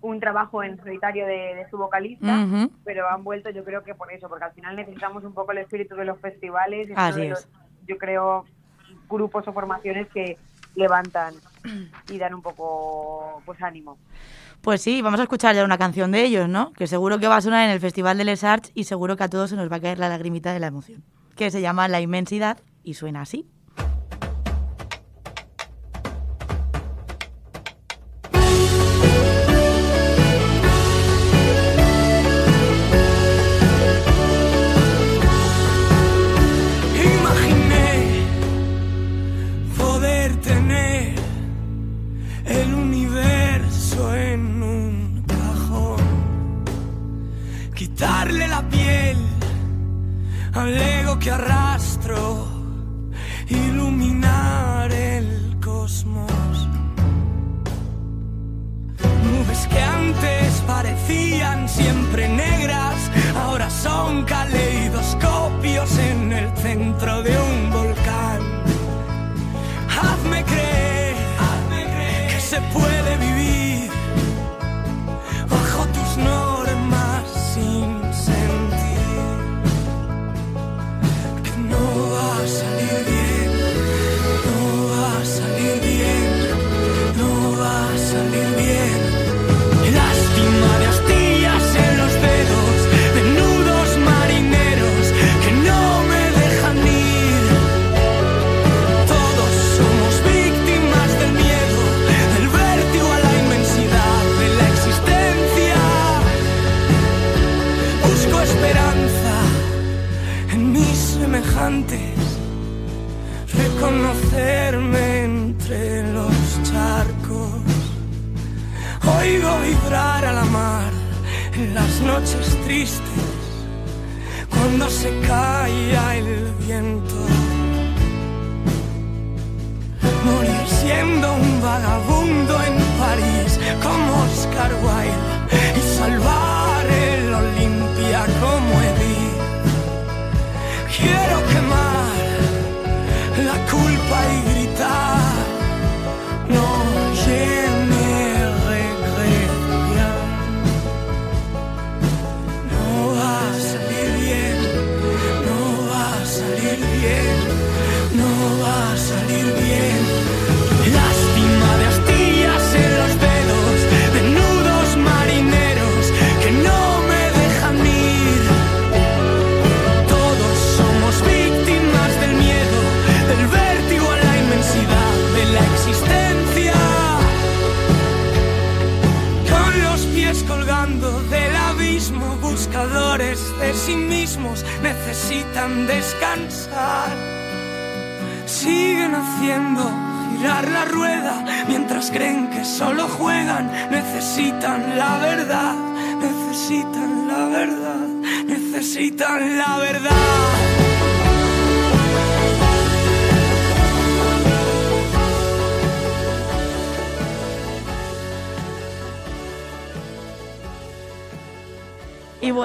un 0.01 0.19
trabajo 0.19 0.63
en 0.63 0.77
solitario 0.77 1.25
de, 1.25 1.55
de 1.55 1.69
su 1.69 1.77
vocalista, 1.77 2.47
pero 2.83 3.07
han 3.09 3.23
vuelto 3.23 3.49
yo 3.51 3.63
creo 3.63 3.83
que 3.83 3.93
por 3.95 4.11
eso, 4.11 4.27
porque 4.29 4.45
al 4.45 4.53
final 4.53 4.75
necesitamos 4.75 5.23
un 5.23 5.33
poco 5.33 5.51
el 5.51 5.59
espíritu 5.59 5.95
de 5.95 6.05
los 6.05 6.19
festivales 6.19 6.89
y 6.89 6.93
Así 6.95 7.21
es. 7.23 7.47
yo 7.87 7.97
creo, 7.97 8.45
grupos 9.09 9.47
o 9.47 9.53
formaciones 9.53 10.07
que 10.09 10.37
levantan 10.75 11.35
y 12.09 12.17
dan 12.17 12.33
un 12.33 12.41
poco 12.41 13.41
pues 13.45 13.61
ánimo. 13.61 13.97
Pues 14.61 14.81
sí, 14.81 15.01
vamos 15.01 15.19
a 15.19 15.23
escuchar 15.23 15.55
ya 15.55 15.63
una 15.65 15.77
canción 15.77 16.11
de 16.11 16.23
ellos, 16.23 16.47
¿no? 16.47 16.71
Que 16.73 16.85
seguro 16.87 17.19
que 17.19 17.27
va 17.27 17.37
a 17.37 17.41
sonar 17.41 17.65
en 17.65 17.71
el 17.71 17.79
Festival 17.79 18.17
de 18.17 18.25
Les 18.25 18.43
Arts 18.43 18.71
y 18.75 18.83
seguro 18.83 19.17
que 19.17 19.23
a 19.23 19.29
todos 19.29 19.49
se 19.49 19.55
nos 19.55 19.71
va 19.71 19.77
a 19.77 19.79
caer 19.81 19.97
la 19.99 20.07
lagrimita 20.09 20.53
de 20.53 20.59
la 20.59 20.67
emoción. 20.67 21.03
Que 21.35 21.49
se 21.49 21.61
llama 21.61 21.87
La 21.87 21.99
Inmensidad 21.99 22.59
y 22.83 22.93
suena 22.93 23.21
así. 23.21 23.47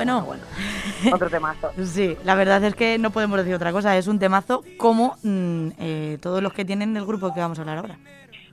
Y 0.06 0.26
bueno, 0.26 0.42
Otro 1.12 1.28
temazo. 1.30 1.70
sí, 1.84 2.16
la 2.24 2.34
verdad 2.34 2.62
es 2.64 2.74
que 2.74 2.98
no 2.98 3.10
podemos 3.10 3.38
decir 3.38 3.54
otra 3.54 3.72
cosa. 3.72 3.96
Es 3.96 4.06
un 4.06 4.18
temazo 4.18 4.62
como 4.78 5.16
mm, 5.22 5.68
eh, 5.78 6.18
todos 6.20 6.42
los 6.42 6.52
que 6.52 6.64
tienen 6.64 6.96
el 6.96 7.04
grupo 7.06 7.32
que 7.34 7.40
vamos 7.40 7.58
a 7.58 7.62
hablar 7.62 7.78
ahora. 7.78 7.98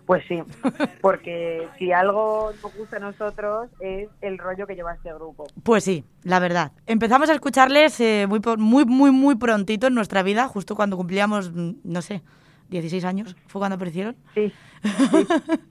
Pues 0.06 0.24
sí, 0.28 0.42
porque 1.02 1.68
si 1.80 1.94
algo 1.94 2.52
nos 2.62 2.76
gusta 2.76 2.98
a 2.98 3.00
nosotros 3.00 3.70
es 3.80 4.10
el 4.22 4.38
rollo 4.38 4.68
que 4.68 4.76
lleva 4.76 4.94
este 4.94 5.14
grupo. 5.14 5.46
Pues 5.64 5.86
sí, 5.86 6.04
la 6.24 6.40
verdad. 6.40 6.74
Empezamos 6.88 7.30
a 7.30 7.34
escucharles 7.34 8.00
eh, 8.02 8.26
muy, 8.28 8.42
muy, 8.58 8.86
muy, 8.86 9.12
muy 9.12 9.36
prontito 9.36 9.88
en 9.88 9.96
nuestra 9.96 10.22
vida, 10.24 10.48
justo 10.48 10.76
cuando 10.76 10.98
cumplíamos, 10.98 11.52
mm, 11.54 11.76
no 11.86 12.02
sé, 12.02 12.22
16 12.70 13.06
años, 13.06 13.36
fue 13.48 13.60
cuando 13.60 13.76
aparecieron. 13.76 14.18
Sí, 14.34 14.52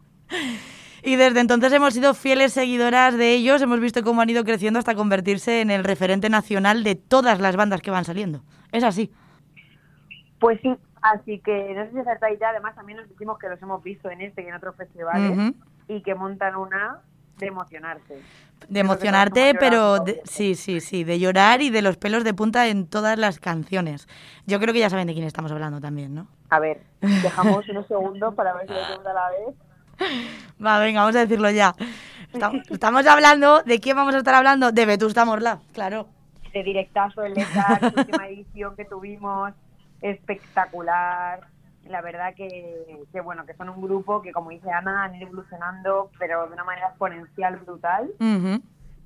Y 1.02 1.16
desde 1.16 1.40
entonces 1.40 1.72
hemos 1.72 1.94
sido 1.94 2.14
fieles 2.14 2.52
seguidoras 2.52 3.16
de 3.18 3.32
ellos, 3.34 3.60
hemos 3.60 3.80
visto 3.80 4.02
cómo 4.04 4.20
han 4.20 4.30
ido 4.30 4.44
creciendo 4.44 4.78
hasta 4.78 4.94
convertirse 4.94 5.60
en 5.60 5.70
el 5.70 5.82
referente 5.84 6.28
nacional 6.30 6.84
de 6.84 6.94
todas 6.94 7.40
las 7.40 7.56
bandas 7.56 7.80
que 7.82 7.90
van 7.90 8.04
saliendo. 8.04 8.42
Es 8.70 8.84
así. 8.84 9.10
pues 10.38 10.60
sí. 10.62 10.74
Así 11.02 11.40
que 11.40 11.74
no 11.74 11.84
sé 11.86 11.90
si 11.90 11.98
acertáis 11.98 12.38
ya. 12.38 12.50
Además, 12.50 12.76
también 12.76 12.98
nos 12.98 13.08
decimos 13.08 13.36
que 13.36 13.48
los 13.48 13.60
hemos 13.60 13.82
visto 13.82 14.08
en 14.08 14.20
este 14.20 14.42
y 14.42 14.46
en 14.46 14.54
otros 14.54 14.76
festivales 14.76 15.36
y 15.88 16.00
que 16.02 16.14
montan 16.14 16.54
una 16.54 17.00
de 17.38 17.46
emocionarse. 17.48 18.20
De 18.68 18.80
emocionarte, 18.80 19.56
pero 19.58 19.98
de- 19.98 20.20
sí, 20.24 20.54
sí, 20.54 20.80
sí, 20.80 21.02
de 21.02 21.18
llorar 21.18 21.60
y 21.60 21.70
de 21.70 21.82
los 21.82 21.96
pelos 21.96 22.22
de 22.22 22.34
punta 22.34 22.68
en 22.68 22.86
todas 22.86 23.18
las 23.18 23.40
canciones. 23.40 24.06
Yo 24.46 24.60
creo 24.60 24.72
que 24.72 24.78
ya 24.78 24.90
saben 24.90 25.08
de 25.08 25.14
quién 25.14 25.26
estamos 25.26 25.50
hablando 25.50 25.80
también, 25.80 26.14
¿no? 26.14 26.28
A 26.50 26.60
ver, 26.60 26.82
dejamos 27.00 27.68
unos 27.68 27.88
segundos 27.88 28.32
para 28.34 28.54
ver 28.54 28.68
si 28.68 28.72
lo 28.74 28.78
decimos 28.78 29.06
a 29.06 29.12
la 29.12 29.30
vez. 29.30 29.56
Va, 30.64 30.78
venga, 30.78 31.00
vamos 31.00 31.16
a 31.16 31.20
decirlo 31.20 31.50
ya. 31.50 31.74
Estamos, 32.32 32.62
estamos 32.70 33.06
hablando, 33.06 33.62
¿de 33.62 33.80
quién 33.80 33.96
vamos 33.96 34.14
a 34.14 34.18
estar 34.18 34.34
hablando? 34.34 34.72
De 34.72 34.86
Vetusta 34.86 35.24
Morla, 35.24 35.60
claro. 35.72 36.06
De 36.52 36.62
directazo, 36.62 37.22
el 37.24 37.34
la 37.34 37.92
última 37.96 38.28
edición 38.28 38.74
que 38.76 38.84
tuvimos, 38.84 39.52
espectacular. 40.00 41.40
La 41.88 42.00
verdad 42.00 42.34
que, 42.34 43.00
que, 43.12 43.20
bueno, 43.20 43.44
que 43.44 43.54
son 43.54 43.68
un 43.68 43.82
grupo 43.82 44.22
que, 44.22 44.32
como 44.32 44.50
dice 44.50 44.70
Ana, 44.70 45.04
han 45.04 45.16
ido 45.16 45.26
evolucionando, 45.26 46.10
pero 46.18 46.46
de 46.46 46.52
una 46.52 46.64
manera 46.64 46.88
exponencial 46.88 47.56
brutal. 47.56 48.10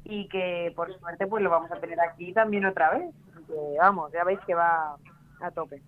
Y 0.04 0.28
que 0.28 0.72
por 0.76 0.96
suerte 1.00 1.26
pues 1.26 1.42
lo 1.42 1.50
vamos 1.50 1.70
a 1.72 1.80
tener 1.80 1.98
aquí 2.00 2.32
también 2.32 2.66
otra 2.66 2.90
vez. 2.90 3.14
Que, 3.46 3.76
vamos, 3.80 4.12
ya 4.12 4.24
veis 4.24 4.38
que 4.46 4.54
va 4.54 4.96
a 5.40 5.50
tope. 5.50 5.82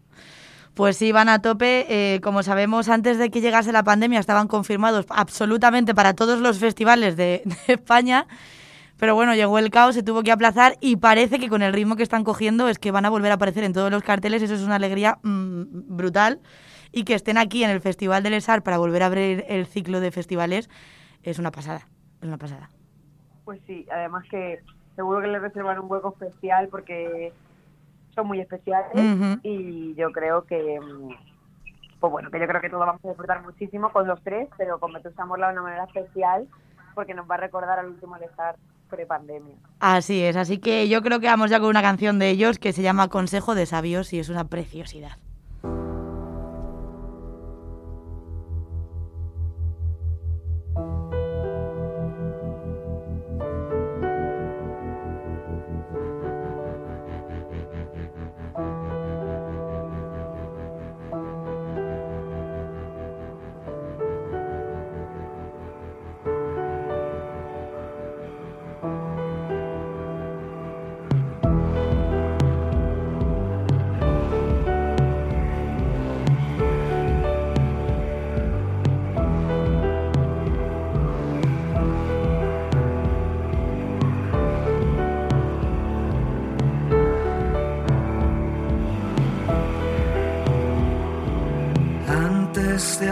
Pues 0.78 0.96
sí, 0.96 1.10
van 1.10 1.28
a 1.28 1.42
tope. 1.42 1.86
Eh, 1.88 2.20
como 2.20 2.44
sabemos, 2.44 2.88
antes 2.88 3.18
de 3.18 3.30
que 3.30 3.40
llegase 3.40 3.72
la 3.72 3.82
pandemia 3.82 4.20
estaban 4.20 4.46
confirmados 4.46 5.06
absolutamente 5.08 5.92
para 5.92 6.14
todos 6.14 6.38
los 6.38 6.60
festivales 6.60 7.16
de, 7.16 7.42
de 7.66 7.72
España. 7.72 8.28
Pero 8.96 9.16
bueno, 9.16 9.34
llegó 9.34 9.58
el 9.58 9.70
caos, 9.70 9.96
se 9.96 10.04
tuvo 10.04 10.22
que 10.22 10.30
aplazar 10.30 10.76
y 10.80 10.94
parece 10.94 11.40
que 11.40 11.48
con 11.48 11.62
el 11.62 11.72
ritmo 11.72 11.96
que 11.96 12.04
están 12.04 12.22
cogiendo 12.22 12.68
es 12.68 12.78
que 12.78 12.92
van 12.92 13.04
a 13.04 13.10
volver 13.10 13.32
a 13.32 13.34
aparecer 13.34 13.64
en 13.64 13.72
todos 13.72 13.90
los 13.90 14.04
carteles. 14.04 14.40
Eso 14.40 14.54
es 14.54 14.62
una 14.62 14.76
alegría 14.76 15.18
mm, 15.24 15.96
brutal. 15.96 16.38
Y 16.92 17.02
que 17.02 17.14
estén 17.14 17.38
aquí 17.38 17.64
en 17.64 17.70
el 17.70 17.80
Festival 17.80 18.22
del 18.22 18.34
ESAR 18.34 18.62
para 18.62 18.78
volver 18.78 19.02
a 19.02 19.06
abrir 19.06 19.44
el 19.48 19.66
ciclo 19.66 19.98
de 19.98 20.12
festivales 20.12 20.70
es 21.24 21.40
una 21.40 21.50
pasada. 21.50 21.88
Es 22.22 22.28
una 22.28 22.38
pasada. 22.38 22.70
Pues 23.44 23.60
sí, 23.66 23.84
además 23.90 24.24
que 24.30 24.60
seguro 24.94 25.22
que 25.22 25.26
le 25.26 25.40
reservan 25.40 25.80
un 25.80 25.90
hueco 25.90 26.14
especial 26.20 26.68
porque 26.68 27.32
son 28.18 28.26
muy 28.26 28.40
especiales 28.40 28.90
y 29.44 29.94
yo 29.94 30.10
creo 30.10 30.42
que 30.42 30.80
mm, 30.80 31.10
pues 32.00 32.10
bueno, 32.10 32.30
que 32.30 32.40
yo 32.40 32.46
creo 32.48 32.60
que 32.60 32.68
todos 32.68 32.84
vamos 32.84 33.04
a 33.04 33.08
disfrutar 33.08 33.42
muchísimo 33.42 33.92
con 33.92 34.08
los 34.08 34.20
tres, 34.22 34.48
pero 34.56 34.80
con 34.80 34.92
Vetusta 34.92 35.24
Morla 35.24 35.48
de 35.48 35.52
una 35.52 35.62
manera 35.62 35.84
especial 35.84 36.48
porque 36.94 37.14
nos 37.14 37.30
va 37.30 37.36
a 37.36 37.38
recordar 37.38 37.78
al 37.78 37.86
último 37.86 38.16
estar 38.16 38.56
pre-pandemia. 38.90 39.54
Así 39.78 40.24
es, 40.24 40.36
así 40.36 40.58
que 40.58 40.88
yo 40.88 41.00
creo 41.02 41.20
que 41.20 41.26
vamos 41.26 41.50
ya 41.50 41.60
con 41.60 41.68
una 41.68 41.82
canción 41.82 42.18
de 42.18 42.30
ellos 42.30 42.58
que 42.58 42.72
se 42.72 42.82
llama 42.82 43.08
Consejo 43.08 43.54
de 43.54 43.66
Sabios 43.66 44.12
y 44.12 44.18
es 44.18 44.28
una 44.28 44.48
preciosidad. 44.48 45.16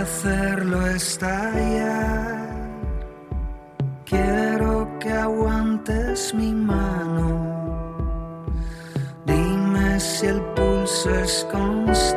Hacerlo 0.07 0.87
estallar. 0.87 2.49
Quiero 4.05 4.89
que 5.01 5.11
aguantes 5.11 6.33
mi 6.33 6.53
mano. 6.53 7.29
Dime 9.27 9.99
si 9.99 10.27
el 10.27 10.41
pulso 10.55 11.11
es 11.11 11.47
constante 11.51 12.16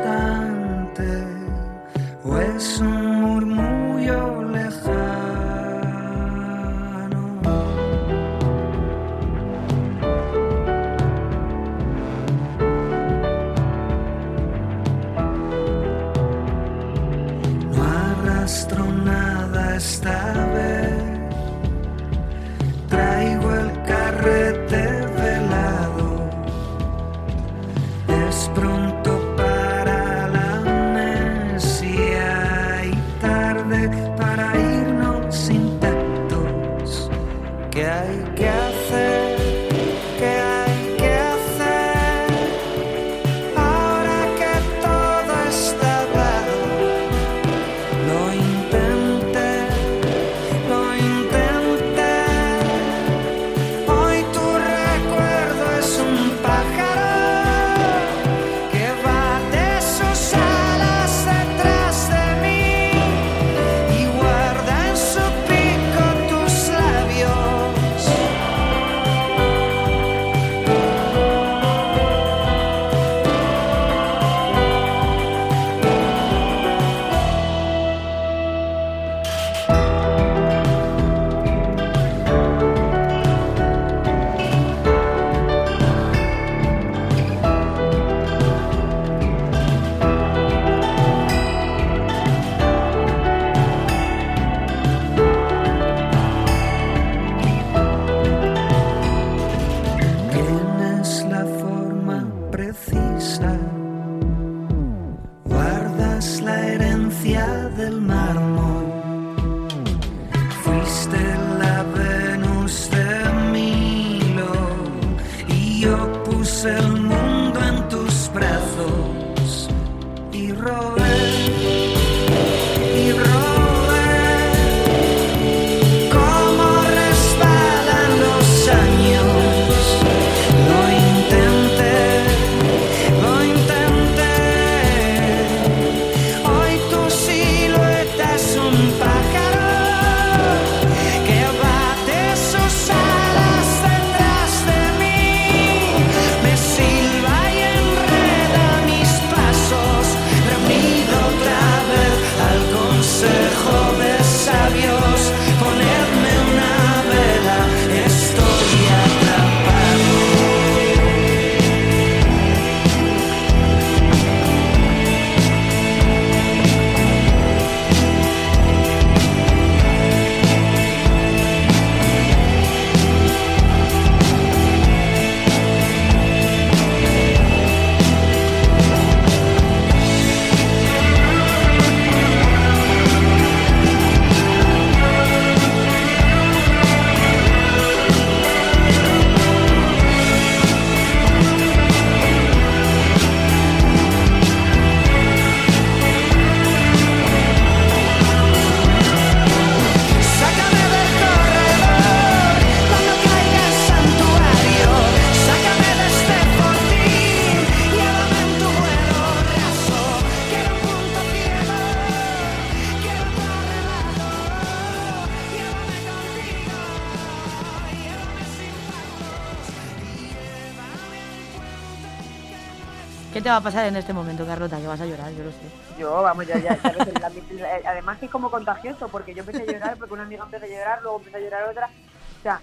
va 223.50 223.56
a 223.58 223.60
pasar 223.62 223.86
en 223.86 223.96
este 223.96 224.12
momento, 224.12 224.46
Carlota? 224.46 224.78
Que 224.78 224.86
vas 224.86 225.00
a 225.00 225.06
llorar, 225.06 225.32
yo 225.32 225.44
lo 225.44 225.50
sé. 225.50 225.58
Yo, 225.98 226.22
vamos, 226.22 226.46
ya, 226.46 226.58
ya, 226.58 226.78
la- 226.82 227.30
la- 227.60 227.90
además 227.90 228.18
que 228.18 228.26
es 228.26 228.30
como 228.32 228.50
contagioso, 228.50 229.08
porque 229.08 229.34
yo 229.34 229.40
empecé 229.40 229.62
a 229.62 229.66
llorar, 229.66 229.96
porque 229.98 230.14
una 230.14 230.22
amiga 230.24 230.44
empezó 230.44 230.64
a 230.64 230.68
llorar, 230.68 231.02
luego 231.02 231.18
empezó 231.18 231.36
a 231.36 231.40
llorar 231.40 231.62
otra. 231.68 231.86
O 231.86 232.42
sea, 232.42 232.60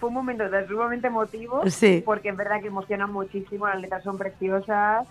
fue 0.00 0.08
un 0.08 0.14
momento 0.14 0.44
sumamente 0.68 1.06
emotivo, 1.06 1.62
Sí. 1.70 2.02
porque 2.04 2.28
es 2.30 2.36
verdad 2.36 2.60
que 2.60 2.66
emocionan 2.68 3.12
muchísimo, 3.12 3.66
las 3.68 3.80
letras 3.80 4.02
son 4.02 4.18
preciosas 4.18 5.06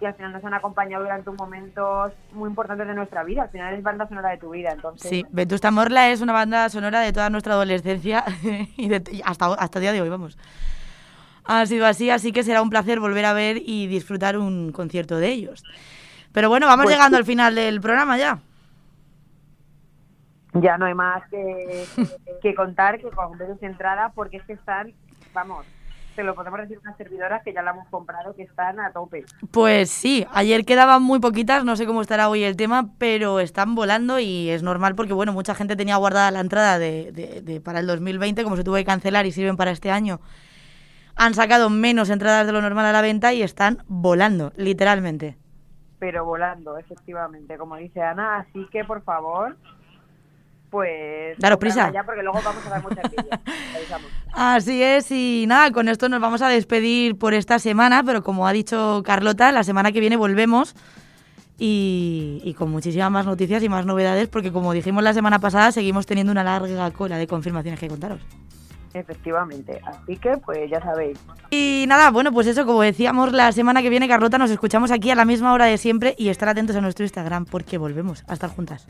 y 0.00 0.04
al 0.04 0.12
final 0.14 0.32
nos 0.32 0.44
han 0.44 0.52
acompañado 0.52 1.04
durante 1.04 1.30
momentos 1.30 2.12
muy 2.32 2.50
importantes 2.50 2.86
de 2.86 2.92
nuestra 2.94 3.22
vida. 3.24 3.44
Al 3.44 3.48
final 3.48 3.72
es 3.72 3.82
banda 3.82 4.06
sonora 4.06 4.28
de 4.30 4.36
tu 4.38 4.50
vida, 4.50 4.72
entonces. 4.72 5.08
Sí, 5.08 5.24
Vetusta 5.30 5.70
Morla 5.70 6.10
es 6.10 6.20
una 6.20 6.34
banda 6.34 6.68
sonora 6.68 7.00
de 7.00 7.12
toda 7.14 7.30
nuestra 7.30 7.54
adolescencia 7.54 8.24
y, 8.76 8.88
de- 8.88 9.22
hasta, 9.24 9.46
hasta 9.54 9.78
el 9.78 9.82
día 9.82 9.92
de 9.92 10.02
hoy, 10.02 10.08
vamos. 10.10 10.36
Ha 11.48 11.64
sido 11.66 11.86
así, 11.86 12.10
así 12.10 12.32
que 12.32 12.42
será 12.42 12.62
un 12.62 12.70
placer 12.70 13.00
volver 13.00 13.24
a 13.24 13.32
ver 13.32 13.58
y 13.64 13.86
disfrutar 13.86 14.36
un 14.38 14.72
concierto 14.72 15.16
de 15.18 15.28
ellos. 15.28 15.62
Pero 16.32 16.48
bueno, 16.48 16.66
vamos 16.66 16.84
Pues 16.84 16.94
llegando 16.96 17.16
al 17.16 17.24
final 17.24 17.54
del 17.54 17.80
programa 17.80 18.18
ya. 18.18 18.38
Ya 20.54 20.78
no 20.78 20.86
hay 20.86 20.94
más 20.94 21.22
que, 21.30 21.84
que 22.42 22.54
contar 22.54 22.98
que 22.98 23.08
con 23.10 23.36
sus 23.38 23.62
entradas, 23.62 24.12
porque 24.14 24.38
es 24.38 24.42
que 24.44 24.54
están, 24.54 24.92
vamos, 25.34 25.66
te 26.14 26.22
lo 26.24 26.34
podemos 26.34 26.60
decir 26.60 26.78
unas 26.78 26.96
servidoras 26.96 27.42
que 27.42 27.52
ya 27.52 27.60
la 27.62 27.72
hemos 27.72 27.86
comprado, 27.88 28.34
que 28.34 28.44
están 28.44 28.80
a 28.80 28.90
tope. 28.90 29.26
Pues 29.50 29.90
sí, 29.90 30.26
ayer 30.32 30.64
quedaban 30.64 31.02
muy 31.02 31.20
poquitas, 31.20 31.62
no 31.64 31.76
sé 31.76 31.84
cómo 31.84 32.00
estará 32.00 32.30
hoy 32.30 32.42
el 32.42 32.56
tema, 32.56 32.88
pero 32.96 33.38
están 33.40 33.74
volando 33.74 34.18
y 34.18 34.48
es 34.48 34.62
normal 34.62 34.94
porque, 34.94 35.12
bueno, 35.12 35.34
mucha 35.34 35.54
gente 35.54 35.76
tenía 35.76 35.96
guardada 35.96 36.30
la 36.30 36.40
entrada 36.40 36.78
de, 36.78 37.12
de- 37.12 37.42
de- 37.42 37.60
para 37.60 37.80
el 37.80 37.86
2020, 37.86 38.42
como 38.42 38.56
se 38.56 38.64
tuvo 38.64 38.76
que 38.76 38.84
cancelar 38.86 39.26
y 39.26 39.32
sirven 39.32 39.58
para 39.58 39.72
este 39.72 39.90
año. 39.90 40.20
Han 41.16 41.34
sacado 41.34 41.70
menos 41.70 42.10
entradas 42.10 42.46
de 42.46 42.52
lo 42.52 42.60
normal 42.60 42.86
a 42.86 42.92
la 42.92 43.02
venta 43.02 43.32
y 43.32 43.42
están 43.42 43.78
volando, 43.88 44.52
literalmente. 44.56 45.36
pero 45.98 46.24
volando, 46.24 46.76
efectivamente, 46.76 47.56
como 47.56 47.76
dice 47.76 48.02
Ana. 48.02 48.38
Así 48.38 48.66
que, 48.70 48.84
por 48.84 49.02
favor, 49.02 49.56
pues... 50.70 51.38
Daros 51.38 51.58
prisa. 51.58 51.90
Ya, 51.90 52.04
porque 52.04 52.22
luego 52.22 52.40
vamos 52.44 52.66
a 52.66 52.70
dar 52.70 52.82
mucha. 52.82 53.00
Así 54.34 54.82
es, 54.82 55.10
y 55.10 55.46
nada, 55.48 55.70
con 55.72 55.88
esto 55.88 56.08
nos 56.08 56.20
vamos 56.20 56.42
a 56.42 56.48
despedir 56.48 57.16
por 57.16 57.32
esta 57.32 57.58
semana, 57.58 58.02
pero 58.04 58.22
como 58.22 58.46
ha 58.46 58.52
dicho 58.52 59.02
Carlota, 59.04 59.52
la 59.52 59.64
semana 59.64 59.90
que 59.92 60.00
viene 60.00 60.16
volvemos 60.16 60.74
y, 61.58 62.42
y 62.44 62.52
con 62.52 62.70
muchísimas 62.70 63.10
más 63.10 63.24
noticias 63.24 63.62
y 63.62 63.68
más 63.70 63.86
novedades, 63.86 64.28
porque 64.28 64.52
como 64.52 64.74
dijimos 64.74 65.02
la 65.02 65.14
semana 65.14 65.38
pasada, 65.38 65.72
seguimos 65.72 66.04
teniendo 66.04 66.30
una 66.32 66.44
larga 66.44 66.90
cola 66.90 67.16
de 67.16 67.26
confirmaciones 67.26 67.80
que 67.80 67.88
contaros. 67.88 68.20
Efectivamente. 68.98 69.80
Así 69.86 70.16
que, 70.16 70.36
pues 70.38 70.70
ya 70.70 70.80
sabéis. 70.80 71.18
Y 71.50 71.84
nada, 71.86 72.10
bueno, 72.10 72.32
pues 72.32 72.46
eso, 72.46 72.64
como 72.64 72.82
decíamos, 72.82 73.32
la 73.32 73.52
semana 73.52 73.82
que 73.82 73.90
viene, 73.90 74.08
Carlota, 74.08 74.38
nos 74.38 74.50
escuchamos 74.50 74.90
aquí 74.90 75.10
a 75.10 75.14
la 75.14 75.24
misma 75.24 75.52
hora 75.52 75.66
de 75.66 75.76
siempre 75.78 76.14
y 76.18 76.28
estar 76.30 76.48
atentos 76.48 76.74
a 76.76 76.80
nuestro 76.80 77.04
Instagram 77.04 77.44
porque 77.44 77.78
volvemos 77.78 78.24
a 78.26 78.32
estar 78.34 78.50
juntas. 78.50 78.86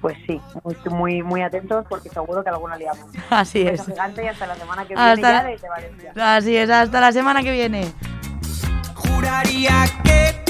Pues 0.00 0.16
sí, 0.26 0.40
muy, 0.62 0.76
muy, 0.90 1.22
muy 1.22 1.42
atentos 1.42 1.84
porque 1.88 2.10
seguro 2.10 2.44
que 2.44 2.50
alguna 2.50 2.76
liamos. 2.76 3.06
Así 3.30 3.62
es. 3.62 3.72
beso 3.72 3.84
gigante 3.86 4.22
y 4.24 4.28
hasta 4.28 4.46
la 4.46 4.54
semana 4.54 4.82
que 4.82 4.94
viene 4.94 5.02
Hasta 5.10 5.32
ya 5.32 5.42
la- 5.42 5.48
desde 5.50 5.68
Valencia. 5.68 6.12
Así 6.36 6.56
es, 6.56 6.70
hasta 6.70 7.00
la 7.00 7.10
semana 7.12 7.42
que 7.42 7.52
viene. 7.52 7.90
Juraría 8.94 9.84
que 10.04 10.44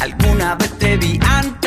alguna 0.00 0.54
vez 0.56 0.76
te 0.78 0.96
vi 0.96 1.18
antes 1.26 1.63